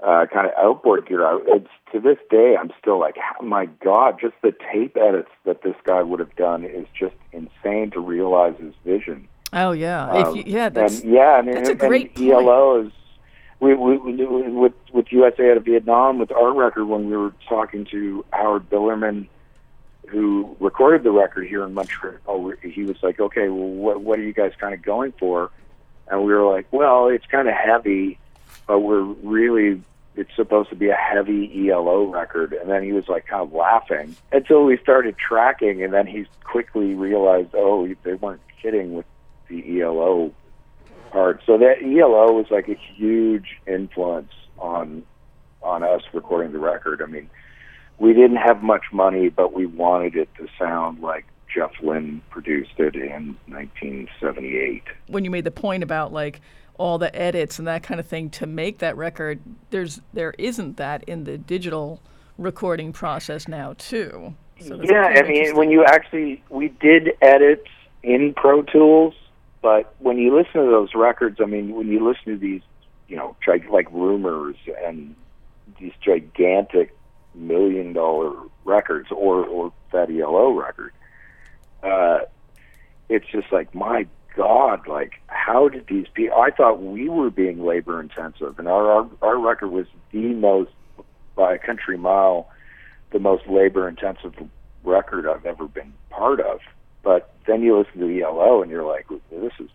[0.02, 1.26] uh, kind of outboard gear.
[1.26, 5.30] I, it's to this day, I'm still like, oh my God, just the tape edits
[5.46, 9.28] that this guy would have done is just insane to realize his vision.
[9.54, 12.86] Oh yeah, Um, if you, yeah, that's and, yeah, and, that's a great and ELO
[12.86, 12.92] is
[13.60, 17.34] we, we, we with with USA out of Vietnam with our record when we were
[17.48, 19.28] talking to Howard Bilerman,
[20.08, 22.54] who recorded the record here in Montreal.
[22.64, 25.52] He was like, "Okay, well, what what are you guys kind of going for?"
[26.08, 28.18] And we were like, "Well, it's kind of heavy,
[28.68, 29.84] but we're really."
[30.16, 33.54] It's supposed to be a heavy ELO record, and then he was like kind of
[33.54, 39.06] laughing until we started tracking, and then he quickly realized, oh, they weren't kidding with
[39.48, 40.32] the ELO
[41.12, 41.42] part.
[41.46, 45.04] So that ELO was like a huge influence on
[45.64, 47.02] on us recording the record.
[47.02, 47.30] I mean,
[48.00, 52.80] we didn't have much money, but we wanted it to sound like Jeff Lynne produced
[52.80, 54.84] it in 1978.
[55.08, 56.42] when you made the point about like
[56.78, 59.40] all the edits and that kind of thing to make that record.
[59.70, 62.02] There's there isn't that in the digital
[62.38, 64.36] recording process now too.
[64.60, 67.66] So yeah, I mean, when you actually, we did edit
[68.04, 69.16] in Pro Tools,
[69.62, 72.62] but when you listen to those records, I mean, when you listen to these,
[73.08, 73.36] you know,
[73.70, 75.16] like Rumors and
[75.80, 76.96] these gigantic
[77.34, 78.34] million dollar
[78.64, 80.94] records or, or that ELO record,
[81.82, 82.20] uh,
[83.10, 84.06] it's just like, my
[84.36, 88.92] God, like, how did these people, I thought we were being labor intensive, and our,
[88.92, 90.72] our, our record was the most,
[91.36, 92.50] by a country mile,
[93.12, 94.34] the most labor intensive
[94.84, 96.60] record I've ever been part of.
[97.04, 99.70] But then you listen to ELO and you're like, this is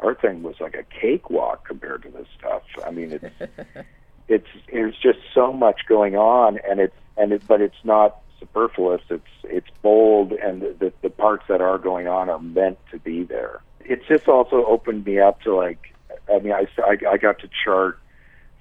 [0.00, 2.62] our thing was like a cakewalk compared to this stuff.
[2.84, 3.50] I mean, it's
[4.28, 9.02] it's there's just so much going on, and it's and it, but it's not superfluous.
[9.10, 13.24] It's it's bold, and the, the parts that are going on are meant to be
[13.24, 13.62] there.
[13.80, 15.94] It's just also opened me up to like,
[16.32, 17.98] I mean, I I, I got to chart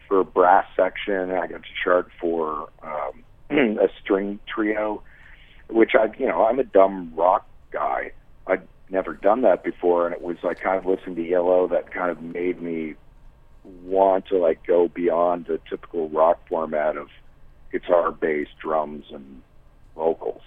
[0.07, 3.23] for a brass section, I got to chart for um,
[3.80, 5.02] a string trio,
[5.69, 8.11] which I you know I'm a dumb rock guy.
[8.47, 11.91] I'd never done that before, and it was like kind of listening to ELO that
[11.91, 12.95] kind of made me
[13.84, 17.07] want to like go beyond the typical rock format of
[17.72, 19.41] guitar, bass, drums, and
[19.96, 20.42] vocals.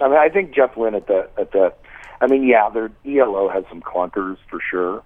[0.00, 1.72] I mean, I think Jeff Lynne at the at the,
[2.20, 5.02] I mean, yeah, their ELO has some clunkers for sure,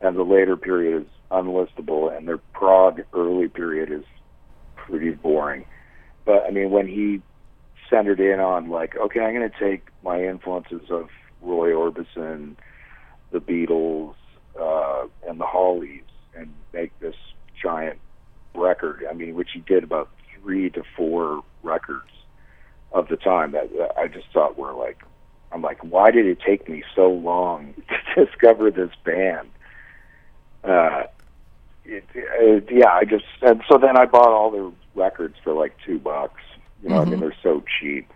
[0.00, 4.04] and the later period is unlistable, and their prog early period is
[4.76, 5.64] pretty boring.
[6.24, 7.22] But I mean, when he
[7.90, 11.08] centered in on like, okay, I'm going to take my influences of
[11.42, 12.56] Roy Orbison,
[13.30, 14.14] the Beatles,
[14.60, 16.02] uh, and the Hollies,
[16.36, 17.14] and make this
[17.60, 17.98] giant
[18.54, 19.04] record.
[19.08, 20.08] I mean, which he did about
[20.40, 22.10] three to four records
[22.96, 25.02] of the time that, I just thought were like,
[25.52, 27.74] I'm like, why did it take me so long
[28.14, 29.48] to discover this band?
[30.64, 31.04] Uh,
[31.84, 35.76] it, it, yeah, I just and so then I bought all their records for like
[35.86, 36.40] two bucks.
[36.82, 38.10] You know, I mean, they're so cheap,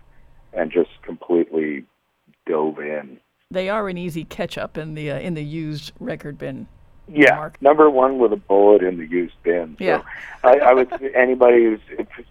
[0.53, 1.85] and just completely
[2.45, 3.19] dove in.
[3.49, 6.67] they are an easy catch up in the uh, in the used record bin.
[7.13, 7.61] Yeah, Mark.
[7.61, 9.75] number one with a bullet in the used bin.
[9.77, 10.01] So Yeah.
[10.43, 11.79] I, I would anybody who's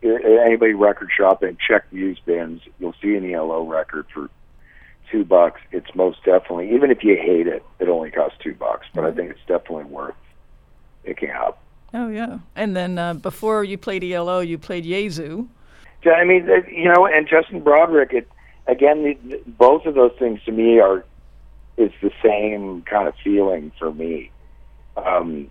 [0.03, 2.63] anybody record shopping, check the used bins.
[2.79, 4.31] You'll see an ELO record for
[5.11, 5.61] two bucks.
[5.73, 8.87] It's most definitely even if you hate it, it only costs two bucks.
[8.95, 10.15] But I think it's definitely worth
[11.05, 11.63] picking up.
[11.93, 15.49] Oh yeah, and then uh, before you played ELO, you played Jesu.
[16.05, 18.13] Yeah, I mean, you know, and Justin Broadrick.
[18.13, 18.29] It
[18.67, 21.05] again, the, the, both of those things to me are
[21.77, 24.31] is the same kind of feeling for me.
[24.97, 25.51] Um,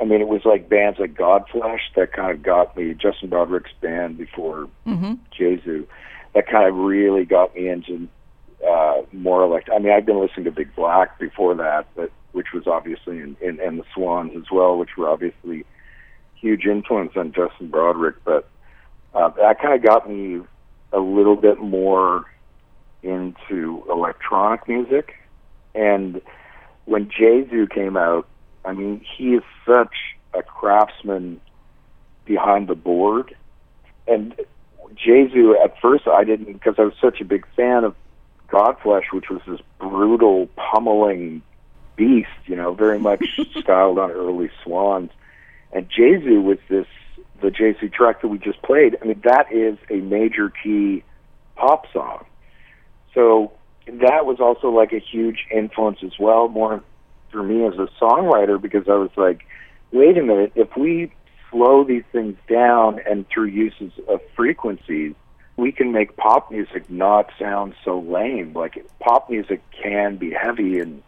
[0.00, 2.94] I mean, it was like bands like Godflesh that kind of got me.
[2.94, 5.14] Justin Broadrick's band before Mm-hmm.
[5.36, 5.86] Jesu,
[6.34, 8.08] that kind of really got me into
[8.68, 9.68] uh, more like.
[9.74, 13.36] I mean, I've been listening to Big Black before that, but which was obviously in,
[13.40, 15.64] in and the Swans as well, which were obviously
[16.34, 18.16] huge influence on Justin Broadrick.
[18.24, 18.48] But
[19.14, 20.40] uh, that kind of got me
[20.92, 22.24] a little bit more
[23.02, 25.14] into electronic music.
[25.74, 26.20] And
[26.84, 28.26] when Jesu came out,
[28.64, 29.94] I mean, he is such
[30.32, 31.40] a craftsman
[32.24, 33.34] behind the board.
[34.06, 34.34] And
[34.94, 37.94] Jesu, at first, I didn't, because I was such a big fan of
[38.48, 41.42] Godflesh, which was this brutal, pummeling
[41.96, 43.24] beast, you know, very much
[43.60, 45.10] styled on early Swans.
[45.72, 46.86] And Jesu was this,
[47.40, 48.96] the Jesu track that we just played.
[49.00, 51.02] I mean, that is a major key
[51.56, 52.24] pop song.
[53.12, 53.52] So
[53.86, 56.82] that was also like a huge influence as well, more
[57.34, 59.44] for me as a songwriter, because I was like,
[59.92, 61.12] wait a minute, if we
[61.50, 65.14] slow these things down and through uses of frequencies,
[65.56, 68.52] we can make pop music not sound so lame.
[68.54, 71.02] Like pop music can be heavy, and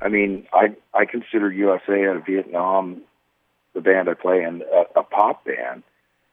[0.00, 3.02] I mean, I I consider USA out of Vietnam,
[3.72, 5.82] the band I play in, a, a pop band,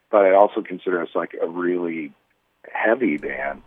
[0.10, 2.14] but I also consider us like a really
[2.72, 3.62] heavy band,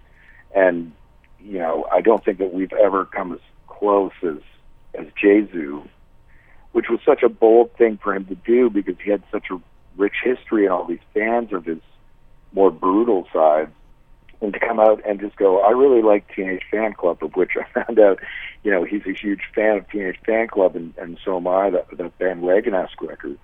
[0.55, 0.92] and
[1.40, 4.38] you know, I don't think that we've ever come as close as
[4.98, 5.82] as Jesu,
[6.72, 9.60] which was such a bold thing for him to do because he had such a
[9.96, 11.80] rich history and all these fans of his
[12.52, 13.70] more brutal side.
[14.40, 17.84] And to come out and just go, I really like Teenage Fanclub, of which I
[17.84, 18.20] found out,
[18.62, 21.96] you know, he's a huge fan of Teenage Fanclub, and, and so am I, that,
[21.96, 23.38] that Bandwagonesque record.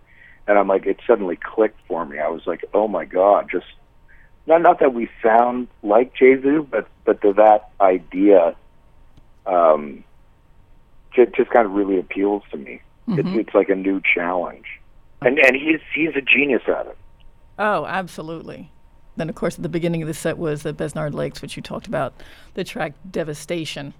[0.47, 2.18] And I'm like, it suddenly clicked for me.
[2.18, 3.66] I was like, oh my God, just
[4.47, 8.56] not not that we sound like Jesu, but but the, that idea
[9.47, 10.02] um,
[11.15, 12.82] just, just kind of really appeals to me.
[13.09, 14.66] It's, it's like a new challenge,
[15.20, 16.97] and and he's he's a genius at it.
[17.59, 18.70] Oh, absolutely.
[19.16, 21.62] Then, of course, at the beginning of the set was the Besnard Lakes, which you
[21.62, 22.15] talked about,
[22.55, 23.95] the track Devastation.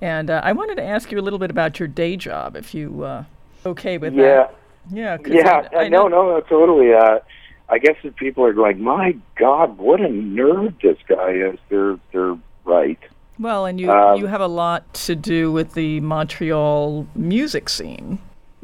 [0.00, 2.74] And uh, I wanted to ask you a little bit about your day job, if
[2.74, 3.24] you uh,
[3.66, 4.54] okay with Yeah, that.
[4.90, 5.18] Yeah.
[5.26, 6.94] yeah, I, I no, no, no, totally.
[6.94, 7.18] Uh,
[7.68, 11.58] I guess if people are going, my God, what a nerd this guy is.
[11.68, 12.98] They're they're right.
[13.38, 18.18] Well, and you, Um, you have a lot to do with the Montreal music scene.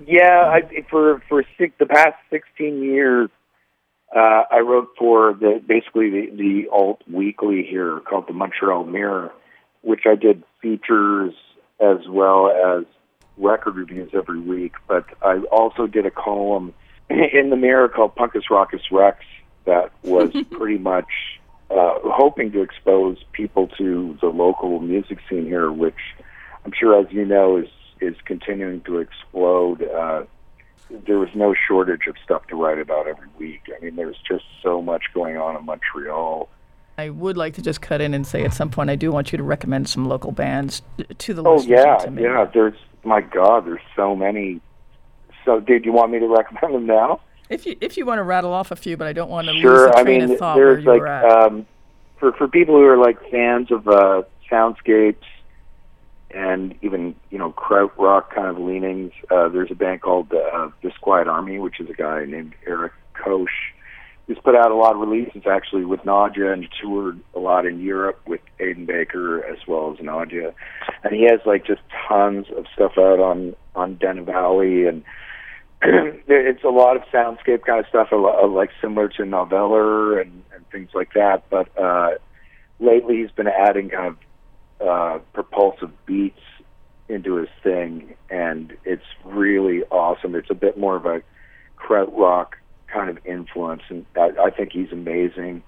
[0.06, 3.28] Yeah, I, for for six, the past sixteen years,
[4.14, 9.32] uh, I wrote for the basically the, the alt weekly here called the Montreal Mirror,
[9.82, 11.34] which I did features
[11.80, 12.84] as well as
[13.36, 14.72] record reviews every week.
[14.88, 16.72] But I also did a column
[17.10, 19.18] in the Mirror called Punkus Rockus Rex
[19.66, 21.39] that was pretty much
[21.70, 25.94] uh, hoping to expose people to the local music scene here, which
[26.64, 27.68] I'm sure, as you know, is
[28.00, 29.82] is continuing to explode.
[29.82, 30.24] Uh,
[31.06, 33.60] there was no shortage of stuff to write about every week.
[33.76, 36.48] I mean, there's just so much going on in Montreal.
[36.98, 39.32] I would like to just cut in and say at some point I do want
[39.32, 40.82] you to recommend some local bands
[41.18, 41.78] to the Oh listeners.
[41.84, 42.22] yeah, to me.
[42.24, 42.44] yeah.
[42.52, 42.74] There's
[43.04, 44.60] my God, there's so many.
[45.44, 47.20] So, did you want me to recommend them now?
[47.50, 49.52] If you if you want to rattle off a few, but I don't want to
[49.52, 49.88] lose Sure.
[49.90, 51.24] the I train mean, of thought where you like were at.
[51.46, 51.66] um,
[52.18, 55.16] for for people who are like fans of uh, soundscapes
[56.30, 59.12] and even you know kraut rock kind of leanings.
[59.30, 63.46] Uh, there's a band called uh, Thisquietarmy, which is a guy named Eric Quach,
[64.28, 67.80] who's put out a lot of releases actually with Nadja and toured a lot in
[67.80, 70.54] Europe with Aidan Baker as well as Nadja,
[71.02, 75.02] and he has like just tons of stuff out on on Denovali and.
[75.82, 80.90] it's a lot of soundscape kind of stuff, like similar to Noveller and, and things
[80.94, 81.44] like that.
[81.48, 82.18] But uh,
[82.78, 86.40] lately, he's been adding kind of uh, propulsive beats
[87.08, 90.34] into his thing, and it's really awesome.
[90.34, 91.22] It's a bit more of a
[91.76, 95.62] kraut rock kind of influence, and I, I think he's amazing.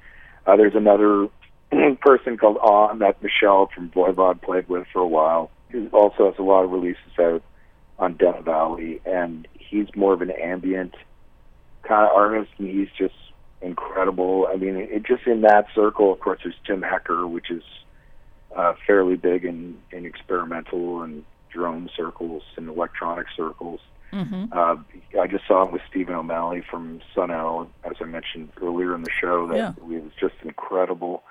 [0.46, 1.28] Uh, there's another
[2.00, 6.38] person called Aun that Michel from Voivod played with for a while, who also has
[6.38, 7.42] a lot of releases out
[7.98, 10.94] on Denovali, and he's more of an ambient
[11.82, 13.14] kind of artist, and he's just
[13.62, 14.46] incredible.
[14.52, 17.62] I mean, it, just in that circle, of course, there's Tim Hecker, which is
[18.54, 23.80] uh, fairly big in, in experimental and drone circles and electronic circles.
[24.12, 24.52] Mm-hmm.
[24.52, 24.76] Uh,
[25.18, 29.02] I just saw him with Stephen O'Malley from Sunn O))), as I mentioned earlier in
[29.02, 29.48] the show.
[29.48, 29.72] That Yeah.
[29.82, 31.22] was just incredible.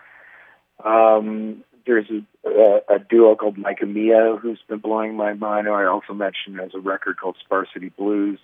[0.84, 5.68] Um, there's a, a, a duo called Micah Mia who's been blowing my mind.
[5.68, 8.40] who I also mentioned has a record called Sparsity Blues.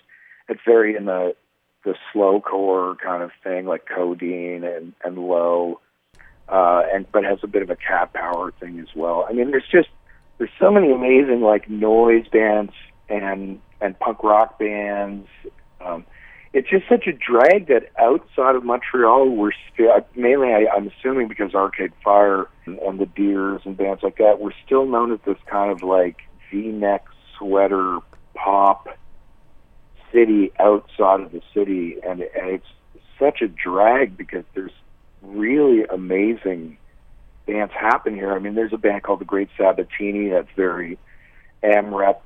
[0.50, 1.36] It's very in the
[1.84, 5.80] the slow core kind of thing, like codeine and and low,
[6.50, 9.26] uh, and but has a bit of a cat power thing as well.
[9.30, 9.90] I mean, there's just
[10.38, 12.74] there's so many amazing like noise bands
[13.10, 15.28] and and punk rock bands.
[15.80, 16.06] Um,
[16.58, 20.48] it's just such a drag that outside of Montreal, we're still mainly.
[20.48, 24.58] I, I'm assuming because Arcade Fire and, and the Dears and bands like that, we're
[24.66, 26.18] still known as this kind of like
[26.50, 27.06] V-neck
[27.38, 28.00] sweater
[28.34, 28.88] pop
[30.12, 32.66] city outside of the city, and, and it's
[33.20, 34.72] such a drag because there's
[35.22, 36.80] really amazing
[37.46, 38.34] bands happen here.
[38.34, 40.98] I mean, there's a band called the Great Sabatini that's very
[41.62, 42.20] AMREP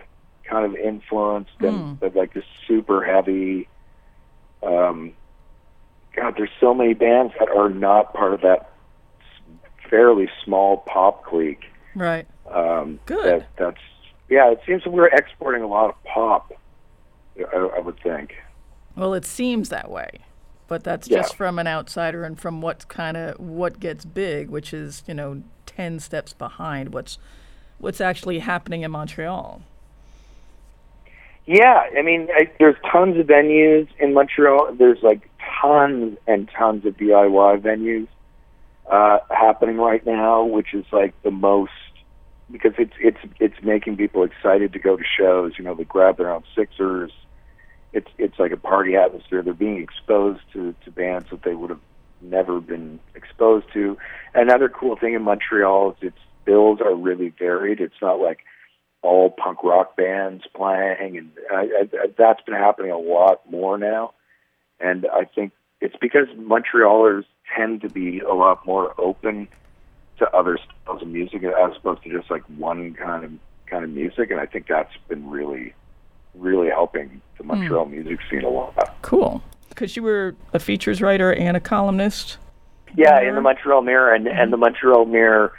[0.49, 1.93] kind of influenced and hmm.
[1.95, 3.67] but like this super heavy.
[4.63, 5.13] Um,
[6.15, 8.69] God, there's so many bands that are not part of that
[9.89, 11.65] fairly small pop clique.
[11.95, 12.27] Right.
[12.49, 13.41] Um, Good.
[13.41, 13.81] That, that's
[14.29, 14.51] yeah.
[14.51, 16.53] It seems that we're exporting a lot of pop.
[17.37, 18.33] I, I would think.
[18.95, 20.19] Well, it seems that way,
[20.67, 21.17] but that's Yeah.
[21.19, 25.13] just from an outsider and from what kind of what gets big, which is you
[25.13, 27.17] know ten steps behind what's
[27.77, 29.61] what's actually happening in Montreal.
[31.45, 34.75] Yeah, I mean, I, there's tons of venues in Montreal.
[34.77, 35.29] There's like
[35.61, 38.07] tons and tons of DIY venues
[38.89, 41.71] uh, happening right now, which is like the most
[42.51, 45.53] because it's it's it's making people excited to go to shows.
[45.57, 47.11] You know, they grab their own Sixers.
[47.93, 49.41] It's it's like a party atmosphere.
[49.41, 51.81] They're being exposed to to bands that they would have
[52.21, 53.97] never been exposed to.
[54.35, 57.79] Another cool thing in Montreal is its bills are really varied.
[57.79, 58.39] It's not like
[59.01, 64.13] all punk rock bands playing, and I, I, that's been happening a lot more now.
[64.79, 67.25] And I think it's because Montrealers
[67.55, 69.47] tend to be a lot more open
[70.19, 73.31] to other styles of music as opposed to just like one kind of
[73.65, 74.29] kind of music.
[74.29, 75.73] And I think that's been really,
[76.35, 77.49] really helping the hmm.
[77.49, 78.97] Montreal music scene a lot.
[79.01, 79.41] Cool.
[79.69, 82.37] Because you were a features writer and a columnist.
[82.95, 84.61] Yeah, in the Montreal Mirror, and and the mm-hmm.
[84.61, 85.53] Montreal Mirror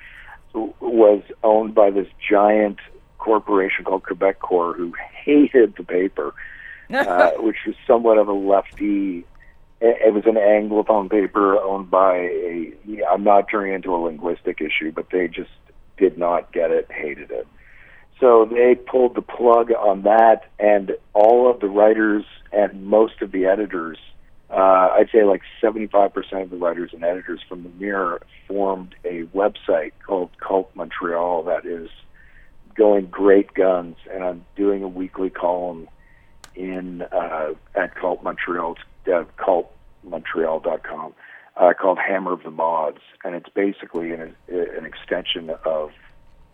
[0.54, 2.78] was owned by this giant
[3.22, 4.92] corporation called Quebecor, who
[5.24, 6.34] hated the paper,
[6.92, 9.24] uh, which was somewhat of a lefty.
[9.80, 12.72] It was an Anglophone paper owned by a.
[13.10, 15.50] I'm not turning into a linguistic issue, but they just
[15.96, 17.46] did not get it, hated it.
[18.20, 23.32] So they pulled the plug on that, and all of the writers and most of
[23.32, 23.98] the editors,
[24.50, 29.24] uh, I'd say like 75% of the writers and editors from the Mirror formed a
[29.34, 31.88] website called Cult Montreal that is
[32.74, 35.88] going great guns, and I'm doing a weekly column
[36.54, 38.76] in uh, at Cult Montreal,
[39.12, 41.14] uh, cultmontreal.com,
[41.56, 45.90] uh, called Hammer of the Mods, and it's basically an, an extension of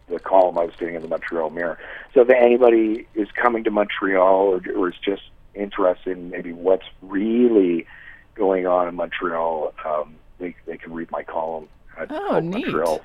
[0.08, 1.78] the column I was doing in the Montreal Mirror.
[2.14, 5.22] So if anybody is coming to Montreal or, or is just
[5.54, 7.86] interested in maybe what's really
[8.34, 11.68] going on in Montreal, um, they they can read my column
[11.98, 12.66] at Oh, Cult neat.
[12.66, 13.00] Montreal.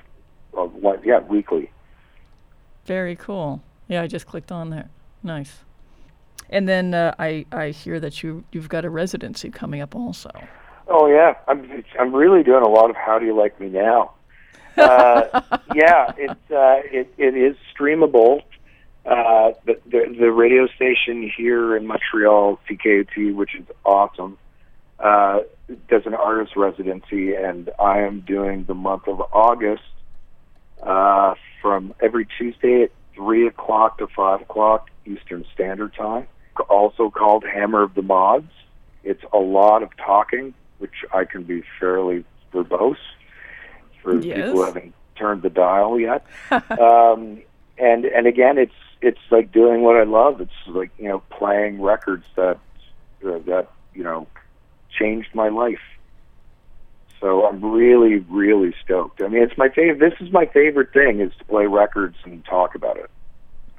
[0.56, 0.68] Uh,
[1.04, 1.70] yeah, weekly.
[2.86, 3.62] Very cool.
[3.88, 4.90] Yeah, I just clicked on there.
[5.22, 5.60] Nice.
[6.50, 10.30] And then uh, I I hear that you you've got a residency coming up also.
[10.88, 14.12] Oh yeah, I'm I'm really doing a lot of How Do You Like Me Now.
[14.76, 15.40] Uh,
[15.74, 18.42] yeah, it's uh, it it is streamable.
[19.06, 24.38] Uh, the, the the radio station here in Montreal, CKUT, which is awesome,
[24.98, 25.40] uh,
[25.88, 29.82] does an artist residency, and I am doing the month of August
[30.82, 36.26] uh, from every Tuesday at three o'clock to five o'clock Eastern Standard Time.
[36.68, 38.50] Also called Hammer of the Mods.
[39.02, 42.96] It's a lot of talking, which I can be fairly verbose
[44.02, 44.36] for Yes.
[44.36, 46.24] people who haven't turned the dial yet.
[46.52, 47.42] um,
[47.78, 50.40] and and again, it's it's like doing what I love.
[50.40, 52.58] It's like you know playing records that
[53.26, 54.28] uh, that you know
[54.96, 55.80] changed my life.
[57.20, 59.22] So I'm really really stoked.
[59.22, 59.98] I mean, it's my favorite.
[59.98, 63.10] This is my favorite thing is to play records and talk about it.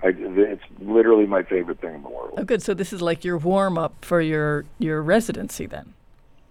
[0.04, 2.36] I, it's literally my favorite thing in the world.
[2.38, 2.62] Oh, good.
[2.62, 5.94] So this is like your warm up for your your residency then.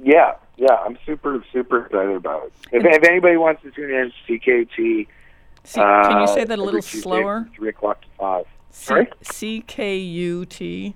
[0.00, 2.52] Yeah, yeah, I'm super, super excited about it.
[2.72, 4.76] If, if anybody wants to tune in, CKT.
[4.76, 7.48] C- can you say uh, that a little Tuesday slower?
[7.56, 8.44] Three o'clock to five.
[8.70, 9.08] C- Sorry?
[9.22, 10.94] C K U T.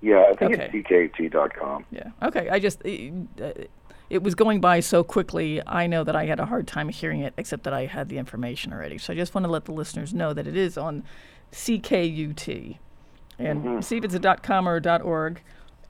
[0.00, 0.70] Yeah, I think Okay.
[0.72, 1.84] it's CKT.com.
[1.90, 2.10] Yeah.
[2.22, 2.48] Okay.
[2.48, 3.50] I just uh,
[4.10, 5.60] it was going by so quickly.
[5.66, 8.18] I know that I had a hard time hearing it, except that I had the
[8.18, 8.98] information already.
[8.98, 11.04] So I just want to let the listeners know that it is on
[11.52, 12.78] CKUT,
[13.38, 13.80] and Mm-hmm.
[13.80, 15.40] see if it's a dot .com or a dot .org,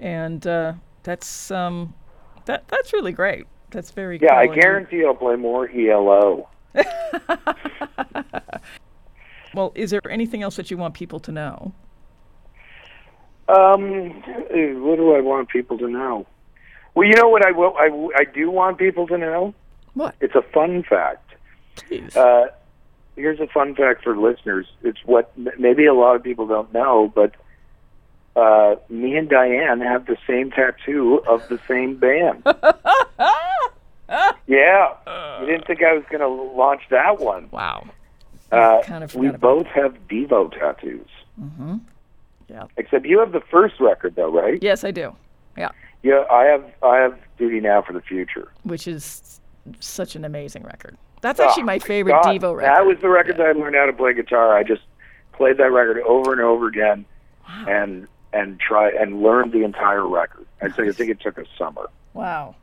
[0.00, 1.94] and uh, that's um
[2.44, 3.46] that that's really great.
[3.70, 4.34] That's very Yeah.
[4.34, 6.48] I guarantee I'll play more ELO.
[9.54, 11.72] Well, is there anything else that you want people to know?
[13.48, 16.26] Um, what do I want people to know?
[16.94, 17.74] Well, you know what I will.
[17.76, 19.54] I, I do want people to know.
[19.94, 20.14] What?
[20.20, 21.34] It's a fun fact.
[22.16, 22.46] Uh,
[23.16, 24.66] here's a fun fact for listeners.
[24.82, 27.34] It's what maybe a lot of people don't know, but
[28.36, 32.42] uh, me and Diane have the same tattoo of the same band.
[34.46, 37.48] yeah, you didn't think I was going to launch that one.
[37.50, 37.86] wow.
[38.50, 41.06] Uh, kind of we both have Devo tattoos.
[41.38, 41.76] Mm-hmm.
[42.48, 42.64] Yeah.
[42.78, 44.58] Except you have the first record, though, right?
[44.62, 45.14] Yes, I do.
[45.56, 45.70] Yeah.
[46.02, 46.64] Yeah, I have.
[46.82, 48.50] I have Duty Now for the Future.
[48.62, 49.40] Which is
[49.80, 50.96] such an amazing record.
[51.20, 52.68] That's actually Oh, my favorite God, Devo record.
[52.72, 54.56] That was the record that I learned how to play guitar.
[54.56, 54.82] I just
[55.32, 57.04] played that record over and over again,
[57.66, 60.46] and and try and learned the entire record.
[60.62, 61.88] I think I think it took a summer.
[62.14, 62.54] Wow.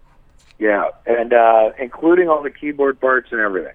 [0.58, 3.74] Yeah, and uh, including all the keyboard parts and everything.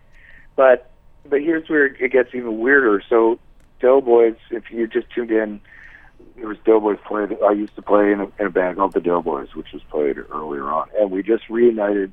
[0.56, 0.90] But
[1.28, 3.02] but here's where it gets even weirder.
[3.08, 3.38] So
[3.80, 5.60] Doughboys, if you just tuned in,
[6.40, 7.36] there was Doughboys played.
[7.46, 10.16] I used to play in a, in a band called the Doughboys, which was played
[10.18, 12.12] earlier on, and we just reunited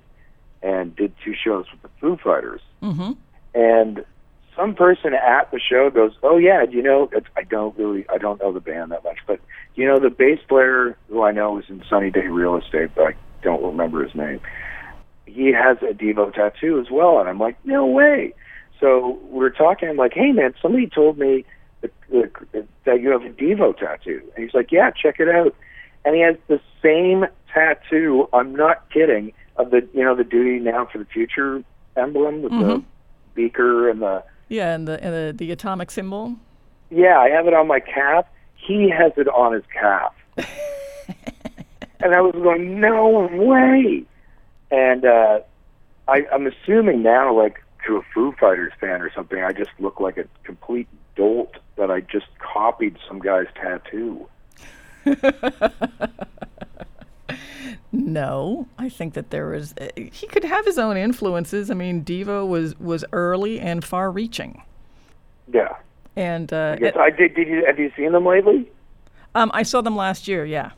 [0.61, 2.61] and did two shows with the Foo Fighters.
[2.83, 3.13] Mm-hmm.
[3.55, 4.05] And
[4.55, 8.05] some person at the show goes, "Oh yeah, do you know?" It's, I don't really,
[8.09, 9.39] I don't know the band that much, but
[9.75, 13.07] you know the bass player who I know is in Sunny Day Real Estate, but
[13.07, 14.41] I don't remember his name.
[15.25, 18.33] He has a Devo tattoo as well, and I'm like, no way.
[18.79, 19.87] So we're talking.
[19.87, 21.45] I'm like, hey man, somebody told me
[21.81, 25.55] that, that you have a Devo tattoo, and he's like, yeah, check it out.
[26.05, 28.29] And he has the same tattoo.
[28.33, 29.33] I'm not kidding.
[29.57, 31.63] Of the you know the Duty Now for the Future
[31.95, 32.83] emblem with the
[33.33, 36.35] beaker and the Yeah, and the and the, the atomic symbol.
[36.91, 38.25] yeah, I have it on my calf.
[38.55, 40.13] He has it on his calf.
[41.99, 44.03] and I was going, no way.
[44.69, 45.39] And uh,
[46.07, 49.99] I, I'm assuming now, like to a Foo Fighters fan or something, I just look
[49.99, 54.27] like a complete dolt that I just copied some guy's tattoo.
[57.91, 59.73] No, I think that there was.
[59.79, 61.71] uh, He could have his own influences.
[61.71, 64.61] I mean, Devo was was early and far-reaching,
[65.51, 65.75] Yeah.
[66.15, 67.33] and uh, I guess I did.
[67.35, 68.69] Did you have you seen them lately?
[69.35, 70.45] um, I saw them last year.
[70.45, 70.71] Yeah.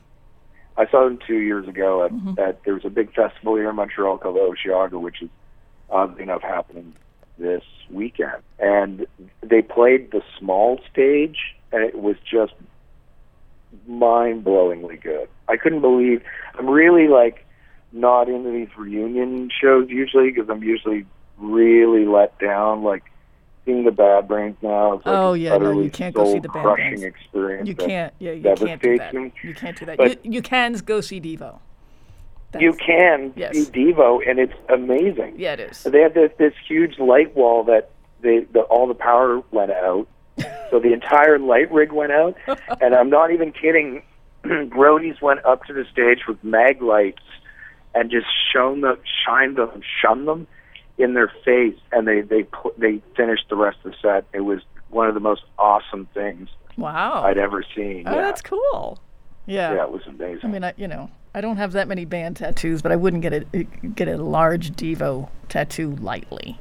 [0.78, 3.76] I saw them two years ago at, at there was a big festival here in
[3.76, 5.30] Montreal called Osheaga, which is
[5.90, 6.94] oddly enough happening
[7.40, 8.42] this weekend.
[8.60, 9.08] And
[9.42, 11.38] they played the small stage,
[11.72, 12.54] and it was just
[13.88, 15.28] mind-blowingly good.
[15.48, 16.22] I couldn't believe.
[16.58, 17.46] I'm really like
[17.92, 21.06] not into these reunion shows usually because I'm usually
[21.38, 22.84] really let down.
[22.84, 23.04] Like
[23.66, 26.50] seeing the Bad Brains now is like Oh, yeah, no, you can't go see the
[26.50, 27.04] Bad Brains.
[27.04, 27.68] experience.
[27.68, 28.14] You can't.
[28.20, 29.14] Yeah, you can't do that.
[29.44, 29.98] You can't do that.
[29.98, 31.60] But- you, you can go see Devo.
[32.60, 33.54] You can Yes.
[33.56, 35.36] see Devo, and it's amazing.
[35.38, 35.84] Yeah, it is.
[35.84, 40.08] They had this, this huge light wall that they the, all the power went out,
[40.72, 42.36] so the entire light rig went out.
[42.82, 44.02] and I'm not even kidding.
[44.44, 47.22] Roadies went up to the stage with mag lights
[47.94, 50.48] and just shone them, shined them, shone them
[50.98, 52.46] in their face, and they they
[52.78, 54.26] they finished the rest of the set.
[54.34, 57.24] It was one of the most awesome things Wow.
[57.24, 58.04] I'd ever seen.
[58.08, 58.22] oh, yeah.
[58.22, 59.00] that's cool.
[59.46, 59.74] Yeah.
[59.76, 60.42] yeah, it was amazing.
[60.44, 63.22] I mean, I, you know, I don't have that many band tattoos, but I wouldn't
[63.22, 66.60] get a get a large Devo tattoo lightly.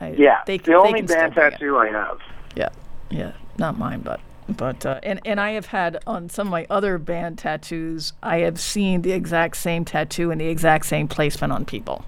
[0.00, 2.18] I, yeah, they, the they only band tattoo I have.
[2.54, 2.68] Yeah,
[3.10, 6.66] yeah, not mine, but but uh, and and I have had on some of my
[6.70, 11.52] other band tattoos, I have seen the exact same tattoo in the exact same placement
[11.52, 12.04] on people.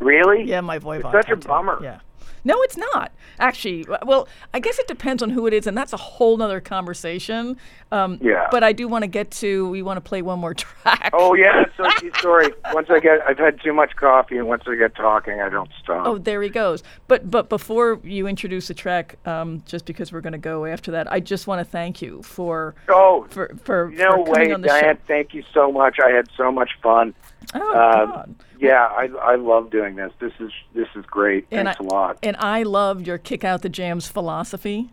[0.00, 0.44] Really?
[0.44, 1.12] Yeah, my Voivod.
[1.12, 1.78] such a bummer.
[1.82, 2.00] Yeah.
[2.44, 3.12] No, it's not.
[3.38, 6.60] Actually, well, I guess it depends on who it is, and that's a whole other
[6.60, 7.56] conversation.
[7.92, 8.46] Um, Yeah.
[8.50, 9.68] But I do want to get to.
[9.70, 11.10] We want to play one more track.
[11.12, 11.84] Oh yeah, so
[12.20, 12.52] sorry.
[12.72, 15.70] Once I get, I've had too much coffee, and once I get talking, I don't
[15.82, 16.06] stop.
[16.06, 16.82] Oh, there he goes.
[17.06, 20.90] But but before you introduce the track, um, just because we're going to go after
[20.92, 24.52] that, I just want to thank you for Oh, for for, no for coming way,
[24.54, 24.96] on the Diane.
[24.96, 25.00] show.
[25.06, 25.96] Thank you so much.
[26.04, 27.14] I had so much fun.
[27.54, 28.34] Oh Uh, God.
[28.58, 30.12] Yeah, I I love doing this.
[30.20, 31.46] This is this is great.
[31.50, 32.18] And Thanks I- a lot.
[32.22, 34.90] And I love your kick out the jams philosophy.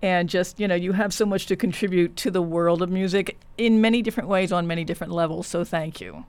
[0.00, 3.36] And just, you know, you have so much to contribute to the world of music
[3.56, 5.48] in many different ways on many different levels.
[5.48, 6.24] So thank you.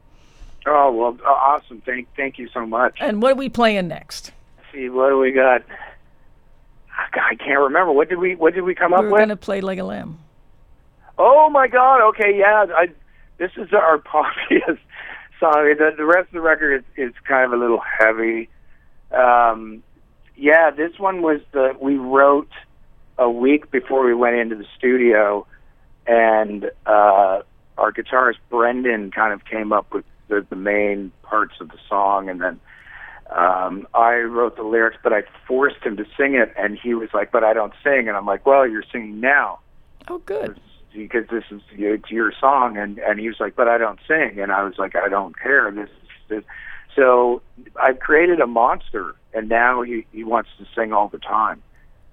[0.65, 1.81] Oh well, uh, awesome.
[1.85, 2.97] Thank thank you so much.
[2.99, 4.31] And what are we playing next?
[4.57, 5.61] Let's see, what do we got?
[7.13, 7.91] I can't remember.
[7.93, 9.11] What did we What did we come up with?
[9.11, 10.19] We're going to play Like a Lamb.
[11.17, 12.01] Oh my God!
[12.09, 12.65] Okay, yeah.
[12.75, 12.87] I,
[13.37, 14.79] this is our poppiest
[15.39, 15.73] song.
[15.77, 18.49] The, the rest of the record is, is kind of a little heavy.
[19.11, 19.83] Um,
[20.35, 22.51] yeah, this one was the we wrote
[23.17, 25.45] a week before we went into the studio,
[26.07, 27.41] and uh,
[27.77, 32.29] our guitarist Brendan kind of came up with the, the main parts of the song,
[32.29, 32.59] and then
[33.29, 37.09] um, I wrote the lyrics, but I forced him to sing it, and he was
[37.13, 39.59] like, "But I don't sing," and I'm like, "Well, you're singing now."
[40.07, 40.59] Oh, good.
[40.93, 44.39] Because this is it's your song and and he was like but i don't sing.
[44.39, 45.71] And i was like i don't care.
[45.71, 46.43] This is this.
[46.95, 47.41] so
[47.81, 51.61] i've created a monster and now he he wants to sing all the time.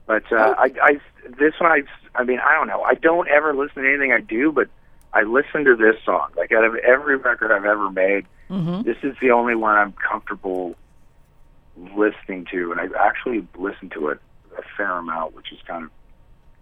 [0.07, 1.01] But uh i i
[1.39, 1.82] this one i
[2.15, 2.82] i mean i don't know.
[2.82, 4.69] I don't ever listen to anything i do but
[5.12, 6.28] i listen to this song.
[6.36, 9.93] Like out of every record i've ever made hmm this is the only one i'm
[9.93, 10.77] comfortable
[11.97, 14.19] listening to and i've actually listen to it
[14.57, 15.90] a fair amount which is kind of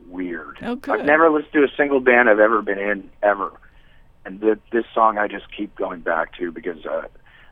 [0.08, 1.00] weird Oh, good.
[1.00, 3.52] I've never listened to a single band I've ever been in ever,
[4.24, 7.02] and th- this song I just keep going back to because uh,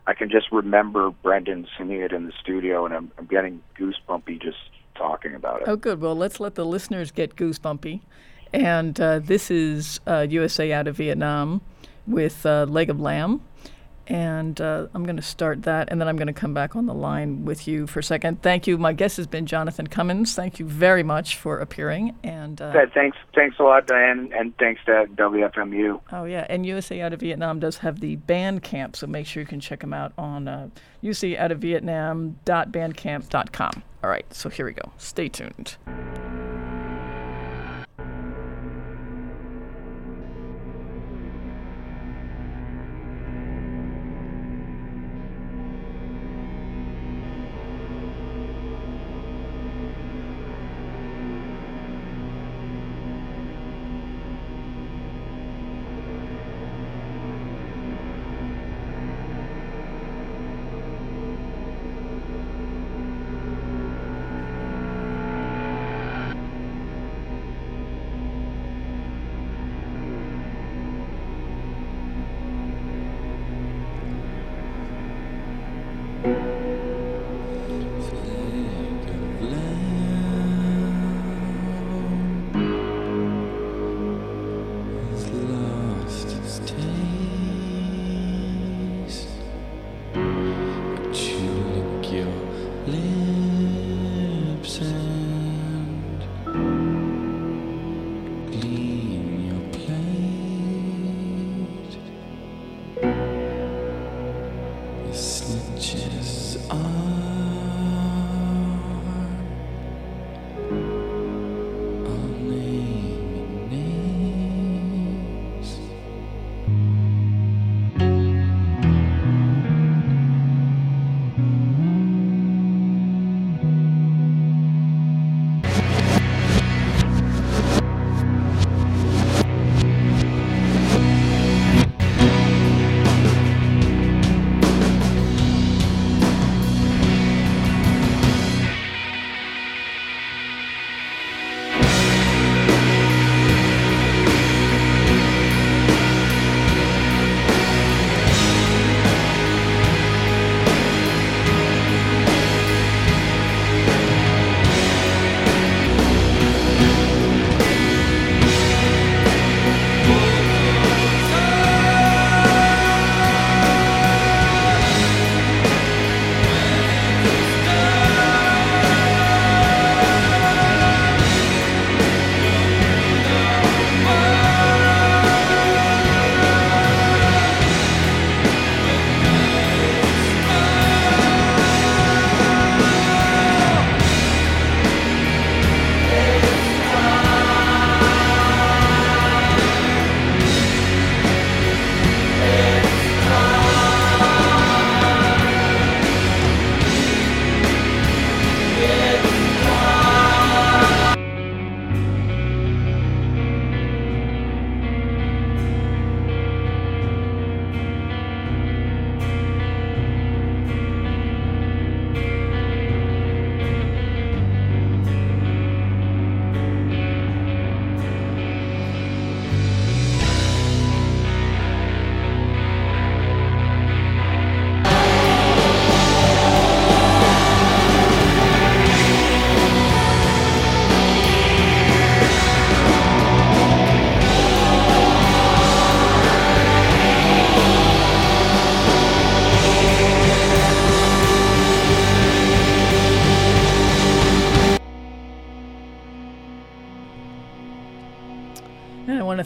[0.07, 4.43] I can just remember Brendan singing it in the studio, and I'm, I'm getting goosebumpy
[4.43, 4.59] just
[4.95, 5.69] talking about it.
[5.69, 6.01] Oh, good.
[6.01, 8.01] Well, let's let the listeners get goosebumpy.
[8.53, 11.63] And uh, this is uh, USA Out of Vietnam
[12.07, 13.41] with uh, Leg of Lamb.
[14.09, 16.87] And uh, I'm going to start that, and then I'm going to come back on
[16.87, 18.43] the line with you for a second.
[18.43, 18.77] Thank you.
[18.77, 20.35] My guest has been Jonathan Cummins.
[20.35, 22.17] Thank you very much for appearing.
[22.25, 26.01] And uh, Th- Thanks, thanks a lot, Diane, and thanks to WFMU.
[26.13, 29.41] oh yeah, and USA Out of Vietnam does have the band camp, so make sure
[29.41, 30.69] you can check them out on uh,
[31.05, 33.83] usaoutofvietnam.bandcamp.com.
[34.05, 34.91] All right, so here we go.
[34.99, 35.77] Stay tuned.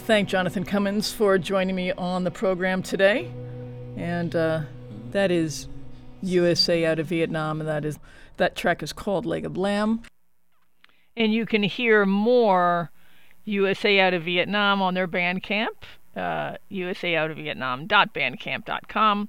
[0.06, 3.28] Thank Jonathan Cummins for joining me on the program today.
[3.96, 4.60] And uh,
[5.10, 5.66] that is
[6.22, 7.98] USA out of Vietnam, and that is
[8.36, 10.02] that track is called Leg of Lamb.
[11.16, 12.92] And you can hear more
[13.46, 15.82] USA out of Vietnam on their Bandcamp,
[16.14, 19.28] uh, usaoutofvietnam.bandcamp.com.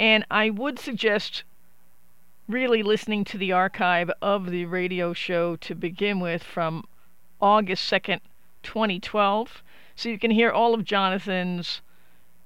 [0.00, 1.44] And I would suggest
[2.48, 6.82] really listening to the archive of the radio show to begin with from
[7.40, 8.18] August 2nd,
[8.64, 9.62] 2012.
[9.98, 11.80] So you can hear all of Jonathan's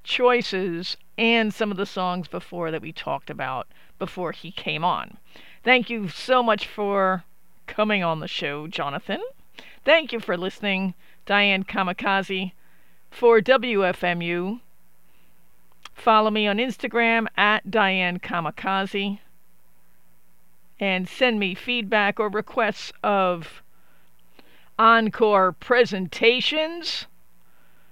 [0.03, 3.69] choices and some of the songs before that we talked about
[3.99, 5.19] before he came on.
[5.63, 7.25] Thank you so much for
[7.67, 9.21] coming on the show, Jonathan.
[9.85, 10.95] Thank you for listening,
[11.27, 12.53] Diane Kamikaze
[13.11, 14.61] for WFMU.
[15.93, 19.19] Follow me on Instagram at Diane Kamikaze
[20.81, 23.63] and send me feedback or requests of
[24.79, 27.09] encore presentations.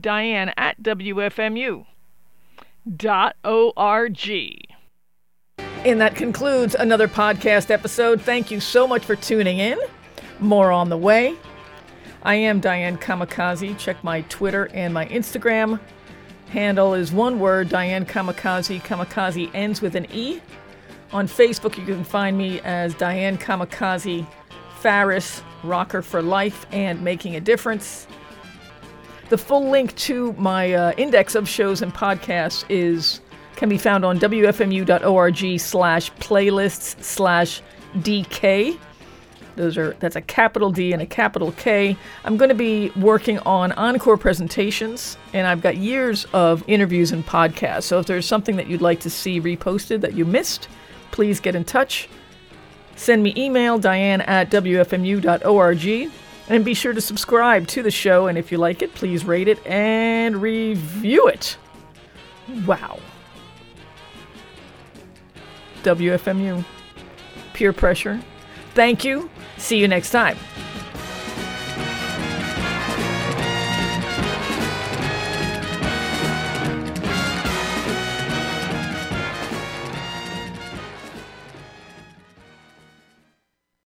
[0.01, 1.87] Diane at WFMU
[2.97, 4.31] dot org.
[5.85, 8.21] And that concludes another podcast episode.
[8.21, 9.79] Thank you so much for tuning in.
[10.39, 11.37] More on the way.
[12.23, 13.79] I am Diane Kamikaze.
[13.79, 15.81] Check my Twitter and my Instagram.
[16.51, 18.81] Handle is one word Diane Kamikaze.
[18.83, 20.41] Kamikaze ends with an E.
[21.13, 24.27] On Facebook, you can find me as Diane Kamikaze
[24.81, 28.07] Faris, Rocker for Life, and Making a Difference.
[29.31, 33.21] The full link to my uh, index of shows and podcasts is
[33.55, 37.63] can be found on wfmu.org slash playlists slash
[37.99, 38.77] dk.
[39.55, 41.97] Those are that's a capital D and a capital K.
[42.25, 47.25] I'm going to be working on encore presentations, and I've got years of interviews and
[47.25, 47.85] podcasts.
[47.85, 50.69] So if there's something that you'd like to see reposted that you missed,
[51.13, 52.09] please get in touch.
[52.97, 56.11] Send me email, diane at wfmu.org,
[56.51, 58.27] and be sure to subscribe to the show.
[58.27, 61.57] And if you like it, please rate it and review it.
[62.67, 62.99] Wow.
[65.85, 66.65] WFMU.
[67.55, 68.21] Peer pressure.
[68.75, 69.31] Thank you.
[69.57, 70.37] See you next time.